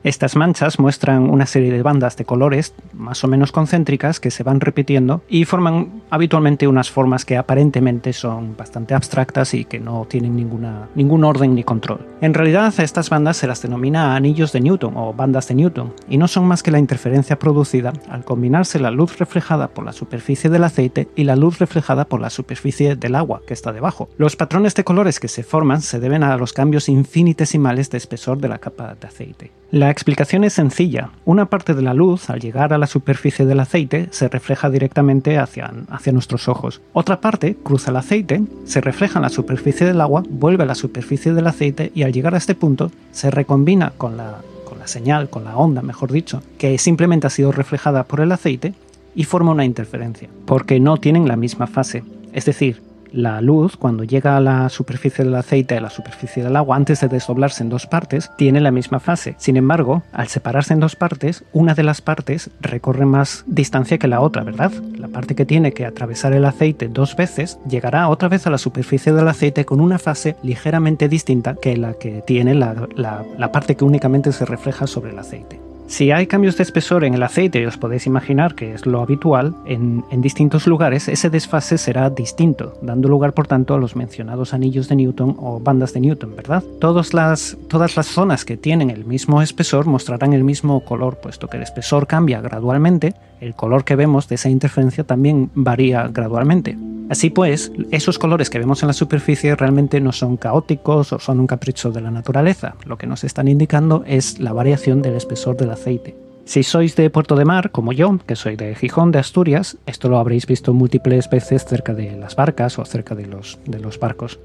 Estas 0.03 0.35
manchas 0.35 0.79
muestran 0.79 1.29
una 1.29 1.45
serie 1.45 1.71
de 1.71 1.81
bandas 1.81 2.17
de 2.17 2.25
colores 2.25 2.73
más 2.91 3.23
o 3.23 3.29
menos 3.29 3.53
concéntricas 3.53 4.19
que 4.19 4.31
se 4.31 4.43
van 4.43 4.59
repitiendo 4.59 5.23
y 5.29 5.45
forman 5.45 6.03
habitualmente 6.09 6.67
unas 6.67 6.91
formas 6.91 7.23
que 7.23 7.37
aparentemente 7.37 8.11
son 8.11 8.57
bastante 8.57 8.95
abstractas 8.95 9.53
y 9.53 9.63
que 9.63 9.79
no 9.79 10.05
tienen 10.09 10.35
ninguna, 10.35 10.89
ningún 10.95 11.23
orden 11.23 11.55
ni 11.55 11.63
control. 11.63 12.05
En 12.19 12.33
realidad 12.33 12.73
estas 12.79 13.09
bandas 13.09 13.37
se 13.37 13.47
las 13.47 13.61
denomina 13.61 14.17
anillos 14.17 14.51
de 14.51 14.59
Newton 14.59 14.93
o 14.97 15.13
bandas 15.13 15.47
de 15.47 15.55
Newton 15.55 15.93
y 16.09 16.17
no 16.17 16.27
son 16.27 16.47
más 16.47 16.63
que 16.63 16.71
la 16.71 16.79
interferencia 16.79 17.39
producida 17.39 17.93
al 18.09 18.25
combinarse 18.25 18.79
la 18.79 18.91
luz 18.91 19.17
reflejada 19.19 19.69
por 19.69 19.85
la 19.85 19.93
superficie 19.93 20.49
del 20.49 20.65
aceite 20.65 21.07
y 21.15 21.23
la 21.23 21.37
luz 21.37 21.59
reflejada 21.59 22.03
por 22.03 22.19
la 22.19 22.29
superficie 22.29 22.97
del 22.97 23.15
agua 23.15 23.41
que 23.47 23.53
está 23.53 23.71
debajo. 23.71 24.09
Los 24.17 24.35
patrones 24.35 24.75
de 24.75 24.83
colores 24.83 25.21
que 25.21 25.29
se 25.29 25.43
forman 25.43 25.81
se 25.81 26.01
deben 26.01 26.23
a 26.23 26.35
los 26.35 26.51
cambios 26.51 26.89
infinitesimales 26.89 27.89
de 27.89 27.99
espesor 27.99 28.39
de 28.39 28.49
la 28.49 28.57
capa 28.57 28.97
de 28.99 29.07
aceite. 29.07 29.51
La 29.71 29.92
explicación 29.93 30.43
es 30.43 30.51
sencilla. 30.51 31.12
Una 31.23 31.45
parte 31.45 31.73
de 31.73 31.82
la 31.82 31.93
luz, 31.93 32.29
al 32.29 32.41
llegar 32.41 32.73
a 32.73 32.77
la 32.77 32.88
superficie 32.88 33.45
del 33.45 33.62
aceite, 33.62 34.10
se 34.12 34.27
refleja 34.27 34.69
directamente 34.69 35.38
hacia, 35.38 35.73
hacia 35.89 36.12
nuestros 36.12 36.49
ojos. 36.49 36.82
Otra 36.91 37.21
parte 37.21 37.56
cruza 37.63 37.91
el 37.91 37.97
aceite, 37.97 38.43
se 38.65 38.82
refleja 38.82 39.19
en 39.19 39.23
la 39.23 39.29
superficie 39.29 39.88
del 39.88 40.01
agua, 40.01 40.23
vuelve 40.29 40.63
a 40.63 40.67
la 40.67 40.75
superficie 40.75 41.34
del 41.34 41.47
aceite 41.47 41.91
y 41.95 42.03
al 42.03 42.12
llegar 42.12 42.34
a 42.34 42.39
este 42.39 42.56
punto 42.56 42.91
se 43.13 43.32
recombina 43.32 43.93
con 43.97 44.17
la, 44.17 44.41
con 44.65 44.79
la 44.79 44.88
señal, 44.88 45.29
con 45.29 45.45
la 45.45 45.56
onda, 45.56 45.82
mejor 45.82 46.12
dicho, 46.12 46.43
que 46.58 46.77
simplemente 46.77 47.27
ha 47.27 47.29
sido 47.29 47.51
reflejada 47.51 48.03
por 48.03 48.19
el 48.19 48.32
aceite 48.32 48.73
y 49.15 49.23
forma 49.23 49.51
una 49.51 49.65
interferencia, 49.65 50.27
porque 50.45 50.79
no 50.79 50.97
tienen 50.97 51.27
la 51.27 51.36
misma 51.36 51.67
fase. 51.67 52.03
Es 52.34 52.45
decir, 52.45 52.82
la 53.13 53.39
luz, 53.41 53.78
cuando 53.78 54.04
llega 54.04 54.36
a 54.36 54.41
la 54.41 54.67
superficie 54.69 55.23
del 55.23 55.36
aceite, 55.36 55.78
a 55.78 55.82
la 55.82 55.89
superficie 55.89 56.43
del 56.43 56.56
agua, 56.56 56.76
antes 56.76 56.99
de 56.99 57.08
desdoblarse 57.08 57.63
en 57.63 57.69
dos 57.69 57.88
partes, 57.88 58.32
tiene 58.38 58.60
la 58.60 58.71
misma 58.71 58.99
fase. 58.99 59.36
Sin 59.38 59.56
embargo, 59.56 60.04
al 60.12 60.28
separarse 60.28 60.73
en 60.73 60.80
dos 60.80 60.95
partes, 60.95 61.45
una 61.54 61.76
de 61.76 61.84
las 61.84 62.02
partes 62.02 62.49
recorre 62.60 63.06
más 63.06 63.45
distancia 63.47 63.97
que 63.97 64.08
la 64.08 64.19
otra, 64.19 64.43
¿verdad? 64.43 64.71
La 64.97 65.08
parte 65.08 65.36
que 65.36 65.45
tiene 65.45 65.73
que 65.73 65.86
atravesar 65.86 66.34
el 66.34 66.45
aceite 66.45 66.88
dos 66.88 67.15
veces 67.15 67.60
llegará 67.69 68.10
otra 68.10 68.28
vez 68.28 68.47
a 68.47 68.49
la 68.49 68.58
superficie 68.58 69.13
del 69.13 69.28
aceite 69.28 69.65
con 69.65 69.80
una 69.80 69.99
fase 69.99 70.36
ligeramente 70.43 71.08
distinta 71.08 71.56
que 71.56 71.78
la 71.78 71.93
que 71.93 72.23
tiene 72.26 72.56
la, 72.56 72.88
la 72.95 73.52
parte 73.52 73.76
que 73.76 73.86
únicamente 73.86 74.32
se 74.32 74.45
refleja 74.45 74.88
sobre 74.88 75.12
el 75.12 75.19
aceite. 75.19 75.62
Si 75.93 76.10
hay 76.10 76.25
cambios 76.25 76.58
de 76.58 76.63
espesor 76.63 77.03
en 77.03 77.13
el 77.13 77.21
aceite, 77.21 77.67
os 77.67 77.77
podéis 77.77 78.08
imaginar 78.08 78.56
que 78.56 78.73
es 78.73 78.88
lo 78.88 79.03
habitual, 79.03 79.53
en, 79.67 80.03
distintos 80.23 80.65
lugares 80.65 81.08
ese 81.08 81.29
desfase 81.29 81.77
será 81.77 82.10
distinto, 82.10 82.73
dando 82.82 83.08
lugar 83.08 83.34
por 83.34 83.45
tanto 83.45 83.75
a 83.75 83.77
los 83.77 83.95
mencionados 83.95 84.56
anillos 84.56 84.89
de 84.89 84.95
Newton 84.95 85.36
o 85.38 85.60
bandas 85.60 85.93
de 85.93 85.99
Newton, 85.99 86.36
¿verdad? 86.36 86.63
Todas 86.82 87.13
las, 87.13 87.56
todas 87.69 87.95
las 87.95 88.08
zonas 88.08 88.43
que 88.43 88.58
tienen 88.58 88.89
el 88.89 89.06
mismo 89.06 89.43
espesor 89.43 89.86
mostrarán 89.86 90.34
el 90.34 90.43
mismo 90.43 90.84
color, 90.84 91.17
puesto 91.21 91.47
que 91.47 91.58
el 91.58 91.63
espesor 91.63 92.08
cambia 92.08 92.41
gradualmente, 92.41 93.13
el 93.43 93.56
color 93.56 93.84
que 93.84 93.95
vemos 93.95 94.27
de 94.27 94.36
esa 94.36 94.49
interferencia 94.49 95.03
también 95.03 95.51
varía 95.53 96.08
gradualmente. 96.08 96.77
Así 97.10 97.29
pues, 97.29 97.71
esos 97.91 98.17
colores 98.17 98.49
que 98.49 98.60
vemos 98.60 98.82
en 98.82 98.88
la 98.88 98.93
superficie 98.93 99.56
realmente 99.56 99.99
no 99.99 100.12
son 100.12 100.38
caóticos 100.38 101.13
o 101.13 101.19
son 101.19 101.39
un 101.39 101.47
capricho 101.47 101.91
de 101.91 102.01
la 102.01 102.12
naturaleza. 102.12 102.75
Lo 102.86 102.97
que 102.97 103.08
nos 103.08 103.23
están 103.23 103.47
indicando 103.47 104.03
es 104.08 104.39
la 104.39 104.53
variación 104.53 105.01
del 105.01 105.15
espesor 105.15 105.58
del 105.58 105.71
aceite. 105.71 106.15
Si 106.45 106.63
sois 106.63 106.95
de 106.95 107.10
Puerto 107.10 107.36
de 107.36 107.45
Mar, 107.45 107.71
como 107.71 107.93
yo, 107.93 108.17
que 108.25 108.36
soy 108.36 108.56
de 108.56 108.75
Gijón, 108.75 109.12
de 109.12 109.19
Asturias, 109.19 109.77
esto 109.86 110.10
lo 110.10 110.17
habréis 110.17 110.45
visto 110.45 110.73
múltiples 110.73 111.29
veces 111.29 111.65
cerca 111.65 111.93
de 111.93 112.17
las 112.17 112.36
barcas 112.36 112.79
o 112.79 112.86
cerca 112.86 113.15
de 113.15 113.27
los, 113.27 113.60
de 113.65 113.79
los 113.79 113.99
barcos. 113.99 114.39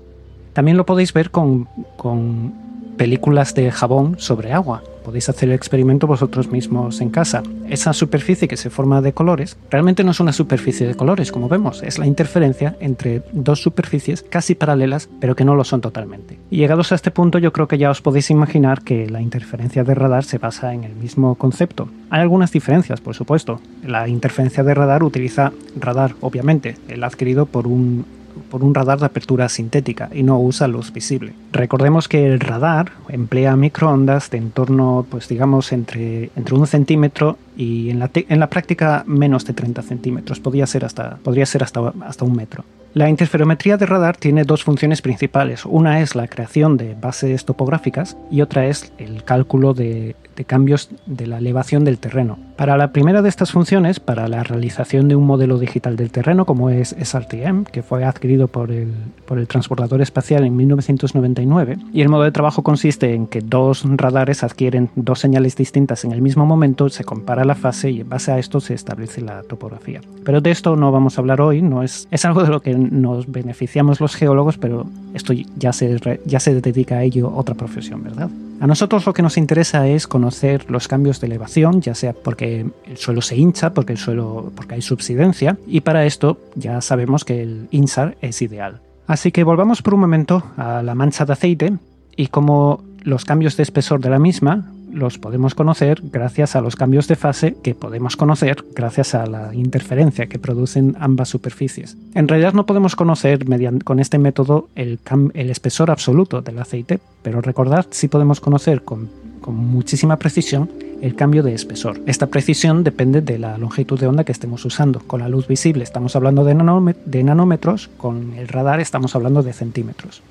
También 0.53 0.77
lo 0.77 0.87
podéis 0.87 1.13
ver 1.13 1.31
con, 1.31 1.69
con 1.97 2.53
películas 2.99 3.55
de 3.55 3.71
jabón 3.71 4.17
sobre 4.19 4.53
agua. 4.53 4.83
Podéis 5.05 5.31
hacer 5.31 5.49
el 5.49 5.55
experimento 5.55 6.07
vosotros 6.07 6.49
mismos 6.49 7.01
en 7.01 7.09
casa. 7.09 7.43
Esa 7.71 7.95
superficie 7.95 8.47
que 8.47 8.59
se 8.59 8.69
forma 8.69 9.01
de 9.01 9.15
colores 9.15 9.57
realmente 9.71 10.05
no 10.05 10.11
es 10.11 10.21
una 10.21 10.35
superficie 10.35 10.87
de 10.87 10.95
colores, 10.95 11.33
como 11.33 11.49
vemos, 11.49 11.83
es 11.83 11.99
la 11.99 12.07
interferencia 12.07 12.77
entre 12.81 13.23
dos 13.33 13.63
superficies 13.63 14.23
casi 14.23 14.55
paralelas, 14.55 15.09
pero 15.19 15.35
que 15.35 15.47
no 15.47 15.55
lo 15.55 15.65
son 15.65 15.81
totalmente. 15.81 16.39
Y 16.51 16.59
llegados 16.59 16.93
a 16.93 16.97
este 16.97 17.11
punto, 17.11 17.39
yo 17.39 17.55
creo 17.55 17.69
que 17.69 17.79
ya 17.79 17.91
os 17.91 18.03
podéis 18.03 18.31
imaginar 18.31 18.83
que 18.83 19.09
la 19.09 19.23
interferencia 19.23 19.83
de 19.83 19.95
radar 19.95 20.25
se 20.25 20.37
basa 20.37 20.75
en 20.75 20.85
el 20.85 20.95
mismo 20.95 21.37
concepto. 21.37 21.89
Hay 22.11 22.21
algunas 22.21 22.53
diferencias, 22.53 23.01
por 23.01 23.15
supuesto. 23.15 23.61
La 23.87 24.09
interferencia 24.09 24.63
de 24.63 24.75
radar 24.75 25.03
utiliza 25.05 25.53
radar, 25.79 26.15
obviamente, 26.21 26.77
el 26.89 27.03
adquirido 27.05 27.47
por 27.47 27.67
un 27.67 28.05
por 28.51 28.64
un 28.64 28.74
radar 28.74 28.98
de 28.98 29.07
apertura 29.07 29.48
sintética 29.48 30.09
y 30.12 30.22
no 30.22 30.38
usa 30.38 30.68
luz 30.68 30.92
visible. 30.92 31.33
Recordemos 31.53 32.09
que 32.09 32.27
el 32.27 32.40
radar 32.40 32.92
emplea 33.09 33.57
microondas 33.57 34.31
de 34.31 34.38
entorno, 34.38 35.07
pues 35.11 35.29
digamos, 35.29 35.72
entre, 35.72 36.31
entre 36.37 36.55
un 36.55 36.66
centímetro 36.66 37.38
y 37.59 37.90
en 37.90 37.99
la, 37.99 38.09
en 38.14 38.38
la 38.38 38.49
práctica 38.49 39.03
menos 39.07 39.44
de 39.44 39.53
30 39.53 39.83
centímetros, 39.83 40.38
podría 40.38 40.66
ser 40.66 40.85
hasta, 40.85 41.16
podría 41.16 41.44
ser 41.44 41.64
hasta, 41.64 41.92
hasta 42.07 42.25
un 42.25 42.37
metro. 42.37 42.64
La 42.94 43.11
interferometría 43.11 43.77
de 43.77 43.85
radar 43.85 44.16
tiene 44.16 44.44
dos 44.44 44.64
funciones 44.64 45.03
principales. 45.03 45.66
Una 45.66 46.01
es 46.01 46.16
la 46.16 46.27
creación 46.27 46.79
de 46.79 46.94
bases 46.94 47.44
topográficas 47.44 48.16
y 48.31 48.40
otra 48.40 48.66
es 48.66 48.92
el 48.97 49.25
cálculo 49.25 49.75
de, 49.75 50.16
cambios 50.47 50.88
de 51.05 51.27
la 51.27 51.38
elevación 51.38 51.85
del 51.85 51.99
terreno. 51.99 52.38
Para 52.57 52.77
la 52.77 52.90
primera 52.92 53.23
de 53.23 53.29
estas 53.29 53.53
funciones, 53.53 54.01
para 54.01 54.27
la 54.27 54.42
realización 54.42 55.07
de 55.07 55.16
un 55.16 55.27
modelo 55.27 55.59
digital 55.59 55.97
del 55.97 56.11
terreno 56.11 56.47
como 56.47 56.71
es 56.71 56.97
SRTM, 56.99 57.64
que 57.64 57.83
fue 57.83 58.05
adquirido 58.05 58.49
por 58.49 58.73
el, 58.73 58.92
por 59.27 59.38
el 59.38 59.47
Transportador 59.47 60.01
Espacial 60.01 60.44
en 60.44 60.57
1999, 60.57 61.77
y 61.92 62.01
el 62.01 62.09
modo 62.09 62.23
de 62.23 62.33
trabajo 62.33 62.62
consiste 62.62 63.14
en 63.14 63.27
que 63.27 63.42
dos 63.42 63.85
radares 63.85 64.42
adquieren 64.42 64.90
dos 64.97 65.21
señales 65.21 65.57
distintas 65.57 66.05
en 66.05 66.12
el 66.12 66.23
mismo 66.23 66.47
momento, 66.47 66.88
se 66.88 67.05
compara 67.05 67.44
la 67.49 67.57
fase 67.57 67.91
y 67.91 68.01
en 68.01 68.09
base 68.09 68.31
a 68.31 68.39
esto 68.39 68.61
se 68.61 68.75
establece 68.75 69.21
la 69.21 69.43
topografía. 69.43 70.01
Pero 70.25 70.41
de 70.41 70.51
esto 70.51 70.77
no 70.77 70.93
vamos 70.93 71.19
a 71.19 71.21
hablar 71.21 71.41
hoy, 71.41 71.63
no 71.63 71.83
es, 71.83 72.07
es 72.11 72.25
algo 72.25 72.45
de 72.45 72.51
lo 72.51 72.61
que 72.61 72.75
nos 72.75 73.31
beneficiamos 73.31 74.01
los 74.01 74.15
geólogos, 74.15 74.59
pero 74.59 74.87
esto 75.15 75.33
ya 75.57 75.73
se, 75.73 76.21
ya 76.25 76.39
se 76.39 76.61
dedica 76.61 76.99
a 76.99 77.03
ello 77.03 77.33
otra 77.35 77.55
profesión, 77.55 78.05
¿verdad? 78.05 78.31
A 78.61 78.67
nosotros 78.67 79.07
lo 79.07 79.13
que 79.13 79.23
nos 79.23 79.37
interesa 79.37 79.87
es 79.87 80.07
conocer 80.07 80.71
los 80.71 80.89
cambios 80.89 81.21
de 81.21 81.29
elevación, 81.29 81.81
ya 81.81 81.95
sea 81.95 82.13
porque 82.13 82.67
el 82.87 82.97
suelo 82.97 83.23
se 83.23 83.37
hincha, 83.37 83.73
porque, 83.73 83.93
el 83.93 83.99
suelo, 83.99 84.53
porque 84.55 84.75
hay 84.75 84.83
subsidencia, 84.83 85.57
y 85.67 85.81
para 85.81 86.05
esto 86.07 86.39
ya 86.57 86.81
sabemos 86.81 87.25
que 87.25 87.43
el 87.43 87.69
INSAR 87.71 88.17
es 88.21 88.43
ideal. 88.43 88.81
Así 89.07 89.33
que 89.33 89.45
volvamos 89.45 89.81
por 89.81 89.95
un 89.95 90.01
momento 90.01 90.43
a 90.57 90.83
la 90.83 90.95
mancha 90.95 91.25
de 91.25 91.33
aceite 91.33 91.73
y 92.17 92.27
cómo 92.27 92.83
los 93.03 93.25
cambios 93.25 93.57
de 93.57 93.63
espesor 93.63 94.01
de 94.01 94.11
la 94.11 94.19
misma 94.19 94.73
los 94.92 95.18
podemos 95.18 95.55
conocer 95.55 96.01
gracias 96.03 96.57
a 96.57 96.61
los 96.61 96.77
cambios 96.77 97.09
de 97.09 97.16
fase 97.16 97.57
que 97.62 97.74
podemos 97.74 98.16
conocer 98.16 98.64
gracias 98.74 99.14
a 99.14 99.27
la 99.27 99.55
interferencia 99.55 100.27
que 100.27 100.38
producen 100.38 100.96
ambas 101.01 101.29
superficies. 101.29 101.96
En 102.14 102.29
realidad 102.29 102.53
no 102.53 102.66
podemos 102.66 102.96
conocer 102.96 103.44
con 103.85 104.01
este 104.01 104.18
método 104.18 104.68
el, 104.74 104.98
espesor 105.35 105.90
absoluto 105.90 106.42
del 106.42 106.59
aceite, 106.59 107.01
pero 107.22 107.40
recordad 107.40 107.87
si 107.90 108.09
podemos 108.09 108.40
conocer 108.40 108.83
con, 108.83 109.09
muchísima 109.48 110.18
precisión 110.18 110.68
el 111.01 111.14
cambio 111.14 111.42
de 111.42 111.55
espesor. 111.55 111.98
Esta 112.05 112.27
precisión 112.27 112.85
depende 112.85 113.22
de 113.22 113.38
la 113.38 113.57
longitud 113.57 113.98
de 113.98 114.07
onda 114.07 114.24
que 114.24 114.33
estemos 114.33 114.62
usando. 114.66 115.01
Con 115.01 115.20
la 115.20 115.29
luz 115.31 115.46
visible 115.46 115.85
estamos 115.85 116.16
hablando 116.16 116.44
de 116.44 117.22
nanómetros, 117.24 117.88
con 117.96 118.35
el 118.35 118.46
radar 118.46 118.81
estamos 118.81 119.14
hablando 119.14 119.42
de 119.42 119.55
centímetros. 119.55 120.22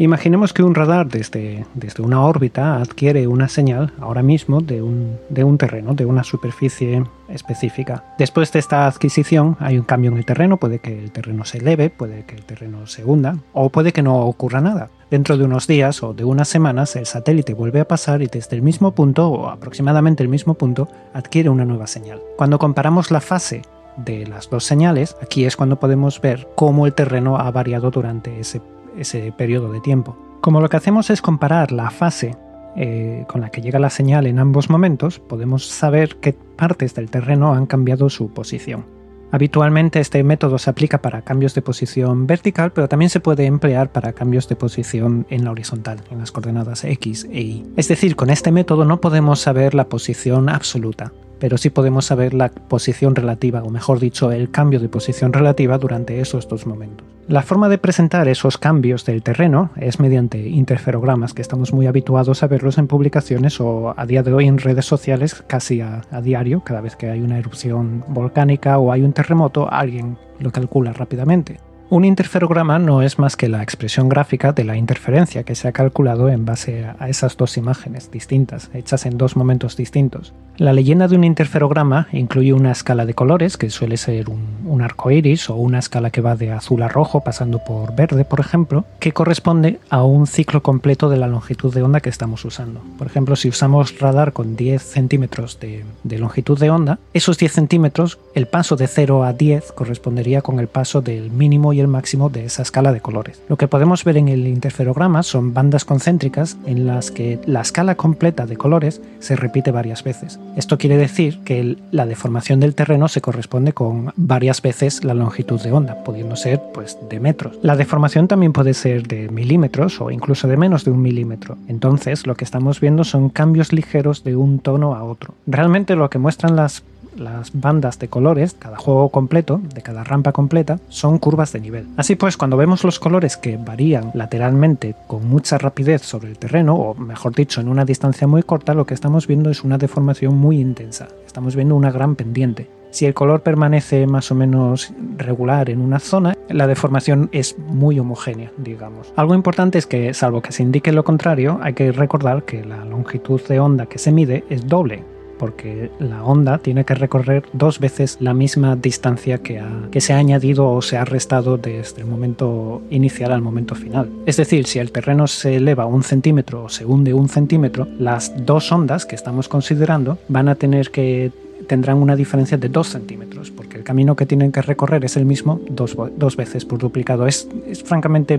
Imaginemos 0.00 0.52
que 0.52 0.62
un 0.62 0.76
radar 0.76 1.08
desde, 1.08 1.66
desde 1.74 2.04
una 2.04 2.22
órbita 2.22 2.76
adquiere 2.76 3.26
una 3.26 3.48
señal 3.48 3.92
ahora 3.98 4.22
mismo 4.22 4.60
de 4.60 4.80
un, 4.80 5.18
de 5.28 5.42
un 5.42 5.58
terreno, 5.58 5.92
de 5.92 6.06
una 6.06 6.22
superficie 6.22 7.02
específica. 7.28 8.04
Después 8.16 8.52
de 8.52 8.60
esta 8.60 8.86
adquisición 8.86 9.56
hay 9.58 9.76
un 9.76 9.82
cambio 9.82 10.12
en 10.12 10.18
el 10.18 10.24
terreno, 10.24 10.56
puede 10.56 10.78
que 10.78 10.96
el 10.96 11.10
terreno 11.10 11.44
se 11.44 11.58
eleve, 11.58 11.90
puede 11.90 12.24
que 12.26 12.36
el 12.36 12.44
terreno 12.44 12.86
se 12.86 13.04
hunda 13.04 13.38
o 13.52 13.70
puede 13.70 13.92
que 13.92 14.04
no 14.04 14.20
ocurra 14.20 14.60
nada. 14.60 14.88
Dentro 15.10 15.36
de 15.36 15.42
unos 15.42 15.66
días 15.66 16.00
o 16.04 16.14
de 16.14 16.24
unas 16.24 16.46
semanas 16.46 16.94
el 16.94 17.06
satélite 17.06 17.54
vuelve 17.54 17.80
a 17.80 17.88
pasar 17.88 18.22
y 18.22 18.28
desde 18.28 18.54
el 18.54 18.62
mismo 18.62 18.94
punto 18.94 19.28
o 19.28 19.48
aproximadamente 19.48 20.22
el 20.22 20.28
mismo 20.28 20.54
punto 20.54 20.86
adquiere 21.12 21.48
una 21.48 21.64
nueva 21.64 21.88
señal. 21.88 22.20
Cuando 22.36 22.60
comparamos 22.60 23.10
la 23.10 23.20
fase 23.20 23.62
de 23.96 24.28
las 24.28 24.48
dos 24.48 24.62
señales, 24.62 25.16
aquí 25.20 25.44
es 25.44 25.56
cuando 25.56 25.80
podemos 25.80 26.20
ver 26.20 26.46
cómo 26.54 26.86
el 26.86 26.94
terreno 26.94 27.36
ha 27.36 27.50
variado 27.50 27.90
durante 27.90 28.38
ese 28.38 28.60
ese 28.98 29.32
periodo 29.32 29.72
de 29.72 29.80
tiempo. 29.80 30.16
Como 30.40 30.60
lo 30.60 30.68
que 30.68 30.76
hacemos 30.76 31.10
es 31.10 31.22
comparar 31.22 31.72
la 31.72 31.90
fase 31.90 32.36
eh, 32.76 33.24
con 33.28 33.40
la 33.40 33.50
que 33.50 33.60
llega 33.60 33.78
la 33.78 33.90
señal 33.90 34.26
en 34.26 34.38
ambos 34.38 34.70
momentos, 34.70 35.18
podemos 35.18 35.66
saber 35.66 36.16
qué 36.16 36.32
partes 36.32 36.94
del 36.94 37.10
terreno 37.10 37.54
han 37.54 37.66
cambiado 37.66 38.08
su 38.08 38.30
posición. 38.30 38.84
Habitualmente 39.30 40.00
este 40.00 40.22
método 40.22 40.58
se 40.58 40.70
aplica 40.70 41.02
para 41.02 41.22
cambios 41.22 41.54
de 41.54 41.60
posición 41.60 42.26
vertical, 42.26 42.72
pero 42.72 42.88
también 42.88 43.10
se 43.10 43.20
puede 43.20 43.44
emplear 43.44 43.92
para 43.92 44.12
cambios 44.12 44.48
de 44.48 44.56
posición 44.56 45.26
en 45.28 45.44
la 45.44 45.50
horizontal, 45.50 45.98
en 46.10 46.18
las 46.18 46.32
coordenadas 46.32 46.84
x 46.84 47.26
e 47.30 47.40
y. 47.40 47.66
Es 47.76 47.88
decir, 47.88 48.16
con 48.16 48.30
este 48.30 48.52
método 48.52 48.84
no 48.84 49.00
podemos 49.00 49.40
saber 49.40 49.74
la 49.74 49.88
posición 49.88 50.48
absoluta, 50.48 51.12
pero 51.38 51.58
sí 51.58 51.70
podemos 51.70 52.06
saber 52.06 52.34
la 52.34 52.48
posición 52.50 53.14
relativa, 53.14 53.62
o 53.62 53.70
mejor 53.70 54.00
dicho, 54.00 54.32
el 54.32 54.50
cambio 54.50 54.80
de 54.80 54.88
posición 54.88 55.32
relativa 55.32 55.78
durante 55.78 56.20
esos 56.20 56.48
dos 56.48 56.66
momentos. 56.66 57.06
La 57.28 57.42
forma 57.42 57.68
de 57.68 57.76
presentar 57.76 58.26
esos 58.26 58.56
cambios 58.56 59.04
del 59.04 59.22
terreno 59.22 59.70
es 59.76 60.00
mediante 60.00 60.38
interferogramas, 60.48 61.34
que 61.34 61.42
estamos 61.42 61.74
muy 61.74 61.86
habituados 61.86 62.42
a 62.42 62.46
verlos 62.46 62.78
en 62.78 62.86
publicaciones 62.86 63.60
o 63.60 63.92
a 63.94 64.06
día 64.06 64.22
de 64.22 64.32
hoy 64.32 64.46
en 64.46 64.56
redes 64.56 64.86
sociales 64.86 65.44
casi 65.46 65.82
a, 65.82 66.00
diario. 66.22 66.62
Cada 66.64 66.80
vez 66.80 66.96
que 66.96 67.10
hay 67.10 67.20
una 67.20 67.38
erupción 67.38 68.02
volcánica 68.08 68.78
o 68.78 68.92
hay 68.92 69.02
un 69.02 69.12
terremoto, 69.12 69.70
alguien 69.70 70.16
lo 70.40 70.50
calcula 70.50 70.94
rápidamente. 70.94 71.60
Un 71.90 72.04
interferograma 72.04 72.78
no 72.78 73.00
es 73.00 73.18
más 73.18 73.34
que 73.34 73.48
la 73.48 73.62
expresión 73.62 74.10
gráfica 74.10 74.52
de 74.52 74.62
la 74.62 74.76
interferencia 74.76 75.44
que 75.44 75.54
se 75.54 75.68
ha 75.68 75.72
calculado 75.72 76.28
en 76.28 76.44
base 76.44 76.84
a 76.84 77.08
esas 77.08 77.38
dos 77.38 77.56
imágenes 77.56 78.10
distintas, 78.10 78.70
hechas 78.74 79.06
en 79.06 79.16
dos 79.16 79.36
momentos 79.36 79.74
distintos. 79.74 80.34
La 80.58 80.72
leyenda 80.72 81.06
de 81.06 81.14
un 81.14 81.22
interferograma 81.22 82.08
incluye 82.10 82.52
una 82.52 82.72
escala 82.72 83.06
de 83.06 83.14
colores, 83.14 83.56
que 83.56 83.70
suele 83.70 83.96
ser 83.96 84.28
un, 84.28 84.82
arco 84.82 85.10
iris 85.10 85.50
o 85.50 85.54
una 85.54 85.78
escala 85.78 86.10
que 86.10 86.20
va 86.20 86.36
de 86.36 86.52
azul 86.52 86.82
a 86.82 86.88
rojo 86.88 87.20
pasando 87.20 87.60
por 87.60 87.94
verde, 87.94 88.24
por 88.24 88.40
ejemplo, 88.40 88.84
que 88.98 89.12
corresponde 89.12 89.78
a 89.88 90.02
un 90.02 90.26
ciclo 90.26 90.62
completo 90.62 91.08
de 91.08 91.16
la 91.16 91.28
longitud 91.28 91.72
de 91.72 91.82
onda 91.82 92.00
que 92.00 92.10
estamos 92.10 92.44
usando. 92.44 92.82
Por 92.98 93.06
ejemplo, 93.06 93.34
si 93.36 93.48
usamos 93.48 93.98
radar 94.00 94.32
con 94.32 94.56
10 94.56 94.82
centímetros 94.82 95.58
de, 95.60 95.84
longitud 96.18 96.58
de 96.58 96.70
onda, 96.70 96.98
esos 97.14 97.38
10 97.38 97.52
centímetros, 97.52 98.18
el 98.34 98.46
paso 98.46 98.74
de 98.74 98.88
0 98.88 99.24
a 99.24 99.32
10 99.32 99.72
correspondería 99.72 100.42
con 100.42 100.58
el 100.58 100.66
paso 100.66 101.00
del 101.00 101.30
mínimo 101.30 101.72
el 101.80 101.88
máximo 101.88 102.28
de 102.28 102.44
esa 102.44 102.62
escala 102.62 102.92
de 102.92 103.00
colores. 103.00 103.40
Lo 103.48 103.56
que 103.56 103.68
podemos 103.68 104.04
ver 104.04 104.16
en 104.16 104.28
el 104.28 104.46
interferograma 104.46 105.22
son 105.22 105.54
bandas 105.54 105.84
concéntricas 105.84 106.56
en 106.66 106.86
las 106.86 107.10
que 107.10 107.38
la 107.46 107.60
escala 107.60 107.94
completa 107.94 108.46
de 108.46 108.56
colores 108.56 109.00
se 109.20 109.36
repite 109.36 109.70
varias 109.70 110.04
veces. 110.04 110.38
Esto 110.56 110.78
quiere 110.78 110.96
decir 110.96 111.40
que 111.44 111.76
la 111.90 112.06
deformación 112.06 112.60
del 112.60 112.74
terreno 112.74 113.08
se 113.08 113.20
corresponde 113.20 113.72
con 113.72 114.12
varias 114.16 114.62
veces 114.62 115.04
la 115.04 115.14
longitud 115.14 115.60
de 115.60 115.72
onda, 115.72 116.02
pudiendo 116.04 116.36
ser 116.36 116.60
pues 116.72 116.98
de 117.08 117.20
metros. 117.20 117.58
La 117.62 117.76
deformación 117.76 118.28
también 118.28 118.52
puede 118.52 118.74
ser 118.74 119.06
de 119.06 119.28
milímetros 119.28 120.00
o 120.00 120.10
incluso 120.10 120.48
de 120.48 120.56
menos 120.56 120.84
de 120.84 120.90
un 120.90 121.02
milímetro. 121.02 121.56
Entonces 121.68 122.26
lo 122.26 122.34
que 122.34 122.44
estamos 122.44 122.80
viendo 122.80 123.04
son 123.04 123.28
cambios 123.28 123.72
ligeros 123.72 124.24
de 124.24 124.36
un 124.36 124.58
tono 124.58 124.94
a 124.94 125.04
otro. 125.04 125.34
Realmente 125.46 125.96
lo 125.96 126.10
que 126.10 126.18
muestran 126.18 126.56
las 126.56 126.82
las 127.18 127.50
bandas 127.52 127.98
de 127.98 128.08
colores, 128.08 128.54
cada 128.58 128.76
juego 128.76 129.08
completo, 129.10 129.60
de 129.74 129.82
cada 129.82 130.04
rampa 130.04 130.32
completa, 130.32 130.78
son 130.88 131.18
curvas 131.18 131.52
de 131.52 131.60
nivel. 131.60 131.86
Así 131.96 132.16
pues, 132.16 132.36
cuando 132.36 132.56
vemos 132.56 132.84
los 132.84 132.98
colores 132.98 133.36
que 133.36 133.56
varían 133.56 134.10
lateralmente 134.14 134.94
con 135.06 135.28
mucha 135.28 135.58
rapidez 135.58 136.02
sobre 136.02 136.28
el 136.28 136.38
terreno, 136.38 136.74
o 136.76 136.94
mejor 136.94 137.34
dicho, 137.34 137.60
en 137.60 137.68
una 137.68 137.84
distancia 137.84 138.26
muy 138.26 138.42
corta, 138.42 138.74
lo 138.74 138.86
que 138.86 138.94
estamos 138.94 139.26
viendo 139.26 139.50
es 139.50 139.64
una 139.64 139.78
deformación 139.78 140.36
muy 140.36 140.60
intensa. 140.60 141.08
Estamos 141.26 141.54
viendo 141.56 141.76
una 141.76 141.90
gran 141.90 142.16
pendiente. 142.16 142.68
Si 142.90 143.04
el 143.04 143.12
color 143.12 143.42
permanece 143.42 144.06
más 144.06 144.30
o 144.30 144.34
menos 144.34 144.92
regular 145.18 145.68
en 145.68 145.80
una 145.80 145.98
zona, 145.98 146.34
la 146.48 146.66
deformación 146.66 147.28
es 147.32 147.58
muy 147.58 147.98
homogénea, 147.98 148.50
digamos. 148.56 149.12
Algo 149.14 149.34
importante 149.34 149.76
es 149.76 149.86
que, 149.86 150.14
salvo 150.14 150.40
que 150.40 150.52
se 150.52 150.62
indique 150.62 150.90
lo 150.92 151.04
contrario, 151.04 151.60
hay 151.62 151.74
que 151.74 151.92
recordar 151.92 152.44
que 152.44 152.64
la 152.64 152.84
longitud 152.86 153.40
de 153.46 153.60
onda 153.60 153.86
que 153.86 153.98
se 153.98 154.10
mide 154.10 154.44
es 154.48 154.66
doble 154.66 155.04
porque 155.38 155.90
la 155.98 156.24
onda 156.24 156.58
tiene 156.58 156.84
que 156.84 156.94
recorrer 156.94 157.44
dos 157.52 157.78
veces 157.78 158.18
la 158.20 158.34
misma 158.34 158.76
distancia 158.76 159.38
que, 159.38 159.62
se 160.00 160.12
ha 160.12 160.18
añadido 160.18 160.68
o 160.70 160.82
se 160.82 160.96
ha 160.96 161.04
restado 161.04 161.56
desde 161.56 162.02
el 162.02 162.06
momento 162.06 162.82
inicial 162.90 163.32
al 163.32 163.42
momento 163.42 163.74
final. 163.74 164.08
Es 164.26 164.36
decir, 164.36 164.66
si 164.66 164.78
el 164.78 164.92
terreno 164.92 165.26
se 165.26 165.56
eleva 165.56 165.86
un 165.86 166.02
centímetro 166.02 166.64
o 166.64 166.68
se 166.68 166.84
hunde 166.84 167.14
un 167.14 167.28
centímetro, 167.28 167.88
las 167.98 168.32
dos 168.44 168.70
ondas 168.70 169.06
que 169.06 169.16
estamos 169.16 169.48
considerando 169.48 170.18
van 170.28 170.48
a 170.48 170.54
tener 170.54 170.90
que 170.90 171.32
tendrán 171.66 171.98
una 171.98 172.16
diferencia 172.16 172.56
de 172.56 172.68
dos 172.68 172.88
centímetros, 172.88 173.50
porque 173.50 173.78
el 173.78 173.84
camino 173.84 174.14
que 174.14 174.26
tienen 174.26 174.52
que 174.52 174.62
recorrer 174.62 175.04
es 175.04 175.16
el 175.16 175.24
mismo 175.24 175.60
dos, 175.68 176.36
veces 176.36 176.64
por 176.64 176.78
duplicado. 176.78 177.26
Es, 177.26 177.48
francamente 177.84 178.38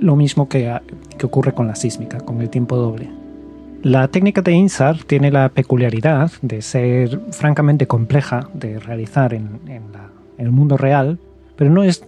lo 0.00 0.16
mismo 0.16 0.48
que 0.48 0.72
ocurre 1.22 1.52
con 1.52 1.66
la 1.66 1.74
sísmica, 1.74 2.18
con 2.18 2.40
el 2.40 2.50
tiempo 2.50 2.76
doble. 2.76 3.23
La 3.84 4.08
técnica 4.08 4.40
de 4.40 4.52
INSAR 4.52 5.04
tiene 5.04 5.30
la 5.30 5.50
peculiaridad 5.50 6.32
de 6.40 6.62
ser 6.62 7.20
francamente 7.32 7.86
compleja 7.86 8.48
de 8.54 8.78
realizar 8.78 9.34
en, 9.34 9.60
el 10.38 10.50
mundo 10.50 10.78
real, 10.78 11.18
pero 11.54 11.70
no, 11.70 11.82
es, 11.82 12.02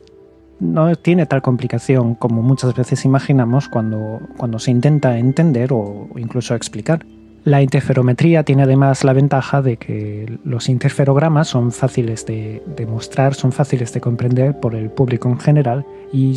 no 0.58 0.96
tiene 0.96 1.26
tal 1.26 1.42
complicación 1.42 2.14
como 2.14 2.40
muchas 2.40 2.74
veces 2.74 3.04
imaginamos 3.04 3.68
cuando, 3.68 4.20
cuando 4.38 4.58
se 4.58 4.70
intenta 4.70 5.18
entender 5.18 5.74
o, 5.74 6.08
incluso 6.16 6.54
explicar. 6.54 7.04
La 7.44 7.60
interferometría 7.60 8.42
tiene 8.42 8.62
además 8.62 9.04
la 9.04 9.12
ventaja 9.12 9.60
de 9.60 9.76
que 9.76 10.38
los 10.44 10.70
interferogramas 10.70 11.48
son 11.48 11.72
fáciles 11.72 12.24
de, 12.24 12.62
de, 12.74 12.86
mostrar, 12.86 13.34
son 13.34 13.52
fáciles 13.52 13.92
de 13.92 14.00
comprender 14.00 14.58
por 14.58 14.74
el 14.74 14.88
público 14.88 15.28
en 15.28 15.38
general 15.38 15.84
y 16.10 16.36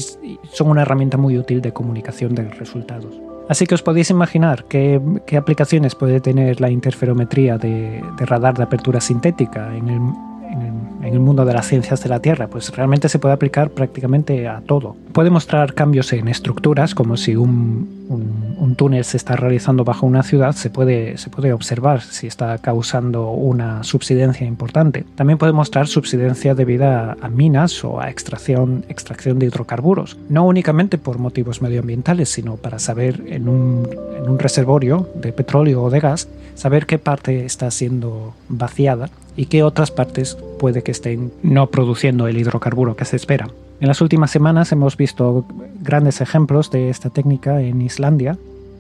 son 0.52 0.68
una 0.68 0.82
herramienta 0.82 1.16
muy 1.16 1.38
útil 1.38 1.62
de 1.62 1.72
comunicación 1.72 2.36
de 2.36 2.50
resultados. 2.50 3.29
Así 3.50 3.66
que 3.66 3.76
os 3.76 3.82
podéis 3.82 4.10
imaginar 4.12 4.66
qué, 4.66 5.02
aplicaciones 5.36 5.96
puede 5.96 6.22
tener 6.22 6.62
la 6.62 6.70
interferometría 6.70 7.58
de, 7.58 8.02
de 8.18 8.26
radar 8.26 8.56
de 8.56 8.64
apertura 8.64 9.02
sintética 9.02 9.76
en 9.76 9.90
el, 9.90 10.02
en 11.04 11.14
el 11.14 11.20
mundo 11.20 11.46
de 11.46 11.54
las 11.54 11.68
ciencias 11.68 12.04
de 12.04 12.10
la 12.10 12.20
Tierra, 12.20 12.48
pues 12.48 12.76
realmente 12.76 13.10
se 13.10 13.20
puede 13.20 13.34
aplicar 13.34 13.70
prácticamente 13.70 14.48
a 14.48 14.62
todo. 14.62 14.96
Puede 15.14 15.30
mostrar 15.30 15.74
cambios 15.74 16.12
en 16.14 16.28
estructuras, 16.28 16.96
como 16.96 17.18
si 17.18 17.36
un, 17.36 17.88
túnel 18.76 19.04
se 19.04 19.18
está 19.18 19.36
realizando 19.36 19.84
bajo 19.84 20.06
una 20.06 20.24
ciudad, 20.24 20.54
se 20.54 20.70
puede, 20.70 21.18
se 21.18 21.30
puede 21.30 21.54
observar 21.54 22.02
si 22.02 22.28
está 22.28 22.58
causando 22.58 23.32
una 23.32 23.84
subsidencia 23.84 24.48
importante. 24.48 25.06
También 25.16 25.38
puede 25.38 25.54
mostrar 25.54 25.88
subsidencia 25.88 26.56
debido 26.56 26.86
a 26.86 27.30
minas 27.30 27.84
o 27.84 28.00
a 28.00 28.10
extracción, 28.10 28.86
extracción 28.90 29.40
de 29.40 29.48
hidrocarburos, 29.48 30.18
no 30.30 30.46
únicamente 30.46 30.98
por 30.98 31.20
motivos 31.20 31.62
medioambientales, 31.62 32.30
sino 32.30 32.58
para 32.58 32.80
saber 32.80 33.24
en 33.28 33.50
un, 33.50 33.88
en 34.18 34.30
un 34.30 34.40
reservorio 34.40 35.10
de 35.16 35.34
petróleo 35.34 35.84
o 35.84 35.90
de 35.90 36.00
gas, 36.00 36.28
saber 36.56 36.86
qué 36.86 37.00
parte 37.00 37.46
está 37.46 37.70
siendo 37.72 38.34
vaciada 38.48 39.10
y 39.36 39.46
qué 39.46 39.64
otras 39.64 39.92
partes 39.92 40.38
puede 40.60 40.84
que 40.84 40.92
estén 40.92 41.32
no 41.44 41.68
produciendo 41.68 42.28
el 42.28 42.38
hidrocarburo 42.38 42.96
que 42.96 43.06
se 43.06 43.16
espera. 43.16 43.48
En 43.80 43.88
las 43.88 44.02
últimas 44.02 44.32
semanas 44.32 44.74
hemos 44.74 44.98
visto 44.98 45.46
grandes 45.82 46.20
ejemplos 46.20 46.70
de 46.70 46.90
esta 46.90 47.10
técnica 47.10 47.62
en 47.62 47.82
Islandia 47.82 48.38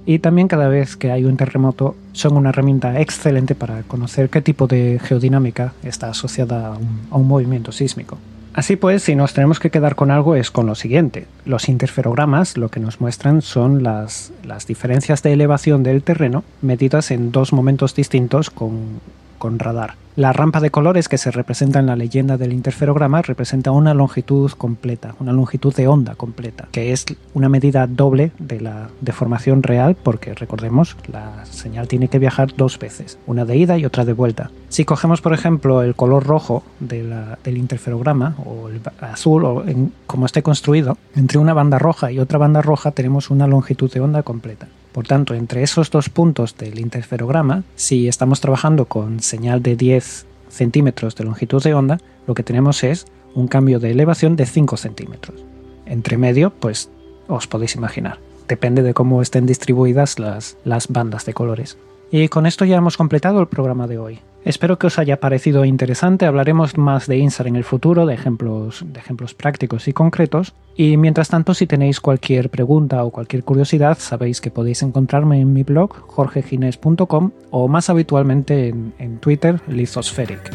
y 0.09 0.17
también 0.17 0.47
cada 0.47 0.67
vez 0.69 0.97
que 0.97 1.11
hay 1.11 1.23
un 1.23 1.37
terremoto 1.37 1.95
son 2.13 2.35
una 2.35 2.49
herramienta 2.49 2.99
excelente 2.99 3.53
para 3.53 3.83
conocer 3.83 4.31
qué 4.31 4.41
tipo 4.41 4.65
de 4.65 4.99
geodinámica 4.99 5.73
está 5.83 6.09
asociada 6.09 6.73
a 7.11 7.15
un, 7.15 7.27
movimiento 7.27 7.71
sísmico. 7.71 8.17
Así 8.55 8.75
pues, 8.75 9.03
si 9.03 9.13
nos 9.13 9.35
tenemos 9.35 9.59
que 9.59 9.69
quedar 9.69 9.95
con 9.95 10.09
algo 10.09 10.35
es 10.35 10.49
con 10.49 10.65
lo 10.65 10.73
siguiente. 10.73 11.27
Los 11.45 11.69
interferogramas 11.69 12.57
lo 12.57 12.69
que 12.69 12.79
nos 12.79 12.99
muestran 12.99 13.43
son 13.43 13.83
las, 13.83 14.31
las 14.43 14.65
diferencias 14.65 15.21
de 15.21 15.33
elevación 15.33 15.83
del 15.83 16.01
terreno 16.01 16.43
medidas 16.63 17.11
en 17.11 17.31
dos 17.31 17.53
momentos 17.53 17.93
distintos 17.93 18.49
con, 18.49 19.01
con 19.37 19.59
radar. 19.59 19.93
La 20.19 20.33
rampa 20.33 20.59
de 20.59 20.69
colores 20.69 21.07
que 21.07 21.17
se 21.17 21.31
representa 21.31 21.79
en 21.79 21.85
la 21.85 21.95
leyenda 21.95 22.35
del 22.35 22.51
interferograma 22.51 23.21
representa 23.21 23.71
una 23.71 23.93
longitud 23.93 24.51
completa, 24.51 25.15
una 25.21 25.31
longitud 25.31 25.73
de 25.73 25.87
onda 25.87 26.15
completa, 26.15 26.67
que 26.73 26.91
es 26.91 27.05
una 27.33 27.47
medida 27.47 27.87
doble 27.87 28.33
de 28.37 28.59
la 28.59 28.89
deformación 28.99 29.63
real 29.63 29.95
porque 29.95 30.33
recordemos, 30.33 30.97
la 31.09 31.45
señal 31.45 31.87
tiene 31.87 32.09
que 32.09 32.19
viajar 32.19 32.53
dos 32.53 32.77
veces, 32.79 33.17
una 33.27 33.45
de 33.45 33.55
ida 33.55 33.77
y 33.77 33.85
otra 33.85 34.03
de 34.03 34.11
vuelta. 34.11 34.51
Si 34.67 34.83
cogemos 34.83 35.21
por 35.21 35.31
ejemplo 35.31 35.83
el 35.83 35.95
color 35.95 36.25
rojo 36.27 36.63
del 36.81 37.57
interferograma 37.57 38.35
o 38.45 38.67
el 38.67 38.81
azul 38.99 39.45
o 39.45 39.63
como 40.05 40.25
esté 40.25 40.43
construido, 40.43 40.97
entre 41.15 41.37
una 41.37 41.53
banda 41.53 41.79
roja 41.79 42.11
y 42.11 42.19
otra 42.19 42.39
banda 42.39 42.61
roja 42.61 42.91
tenemos 42.91 43.29
una 43.29 43.47
longitud 43.47 43.89
de 43.89 44.01
onda 44.01 44.21
completa. 44.23 44.67
Por 44.91 45.07
tanto, 45.07 45.33
entre 45.33 45.63
esos 45.63 45.91
dos 45.91 46.09
puntos 46.09 46.57
del 46.57 46.79
interferograma, 46.79 47.63
si 47.75 48.07
estamos 48.07 48.41
trabajando 48.41 48.85
con 48.85 49.19
señal 49.19 49.61
de 49.61 49.75
10 49.75 50.25
centímetros 50.49 51.15
de 51.15 51.25
longitud 51.25 51.63
de 51.63 51.73
onda, 51.73 51.99
lo 52.27 52.33
que 52.33 52.43
tenemos 52.43 52.83
es 52.83 53.05
un 53.35 53.47
cambio 53.47 53.79
de 53.79 53.91
elevación 53.91 54.35
de 54.35 54.45
5 54.45 54.77
centímetros. 54.77 55.43
Entre 55.85 56.17
medio, 56.17 56.51
pues 56.51 56.89
os 57.27 57.47
podéis 57.47 57.75
imaginar. 57.75 58.19
Depende 58.47 58.81
de 58.81 58.95
cómo 58.95 59.21
estén 59.21 59.45
distribuidas 59.45 60.17
las, 60.17 60.57
las 60.63 60.87
bandas 60.87 61.25
de 61.25 61.33
colores. 61.33 61.77
Y 62.11 62.27
con 62.27 62.47
esto 62.47 62.65
ya 62.65 62.77
hemos 62.77 62.97
completado 62.97 63.39
el 63.39 63.47
programa 63.47 63.85
de 63.85 63.99
hoy. 63.99 64.19
Espero 64.49 64.79
que 64.79 64.87
os 64.87 64.97
haya 64.97 65.19
parecido 65.19 65.63
interesante. 65.63 66.25
Hablaremos 66.25 66.75
más 66.75 67.05
de 67.05 67.19
INSAR 67.19 67.45
en 67.45 67.55
el 67.55 67.63
futuro, 67.63 68.07
de 68.07 68.15
ejemplos, 68.15 68.83
de 68.83 68.99
ejemplos 68.99 69.35
prácticos 69.35 69.87
y 69.87 69.93
concretos. 69.93 70.55
Y 70.75 70.97
mientras 70.97 71.29
tanto, 71.29 71.53
si 71.53 71.67
tenéis 71.67 71.99
cualquier 71.99 72.49
pregunta 72.49 73.03
o 73.03 73.11
cualquier 73.11 73.43
curiosidad, 73.43 73.99
sabéis 73.99 74.41
que 74.41 74.49
podéis 74.49 74.81
encontrarme 74.81 75.39
en 75.39 75.53
mi 75.53 75.61
blog 75.61 75.93
jorgegines.com 76.07 77.29
o 77.51 77.67
más 77.67 77.91
habitualmente 77.91 78.69
en, 78.69 78.91
en 78.97 79.19
Twitter, 79.19 79.61
Lithospheric. 79.67 80.51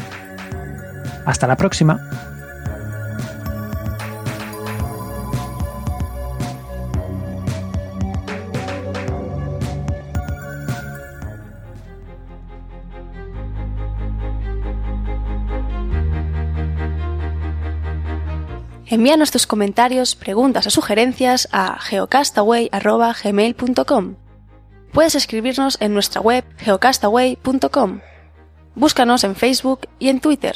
Hasta 1.25 1.47
la 1.47 1.55
próxima. 1.55 2.34
Envíanos 18.95 19.29
tus 19.29 19.45
comentarios, 19.45 20.15
preguntas 20.15 20.65
o 20.67 20.71
sugerencias 20.71 21.49
a 21.51 21.77
geocastaway.gmail.com. 21.81 24.15
Puedes 24.93 25.15
escribirnos 25.15 25.77
en 25.81 25.93
nuestra 25.93 26.21
web 26.21 26.45
geocastaway.com. 26.55 27.99
Búscanos 28.73 29.25
en 29.25 29.35
Facebook 29.35 29.89
y 29.99 30.07
en 30.07 30.21
Twitter. 30.21 30.55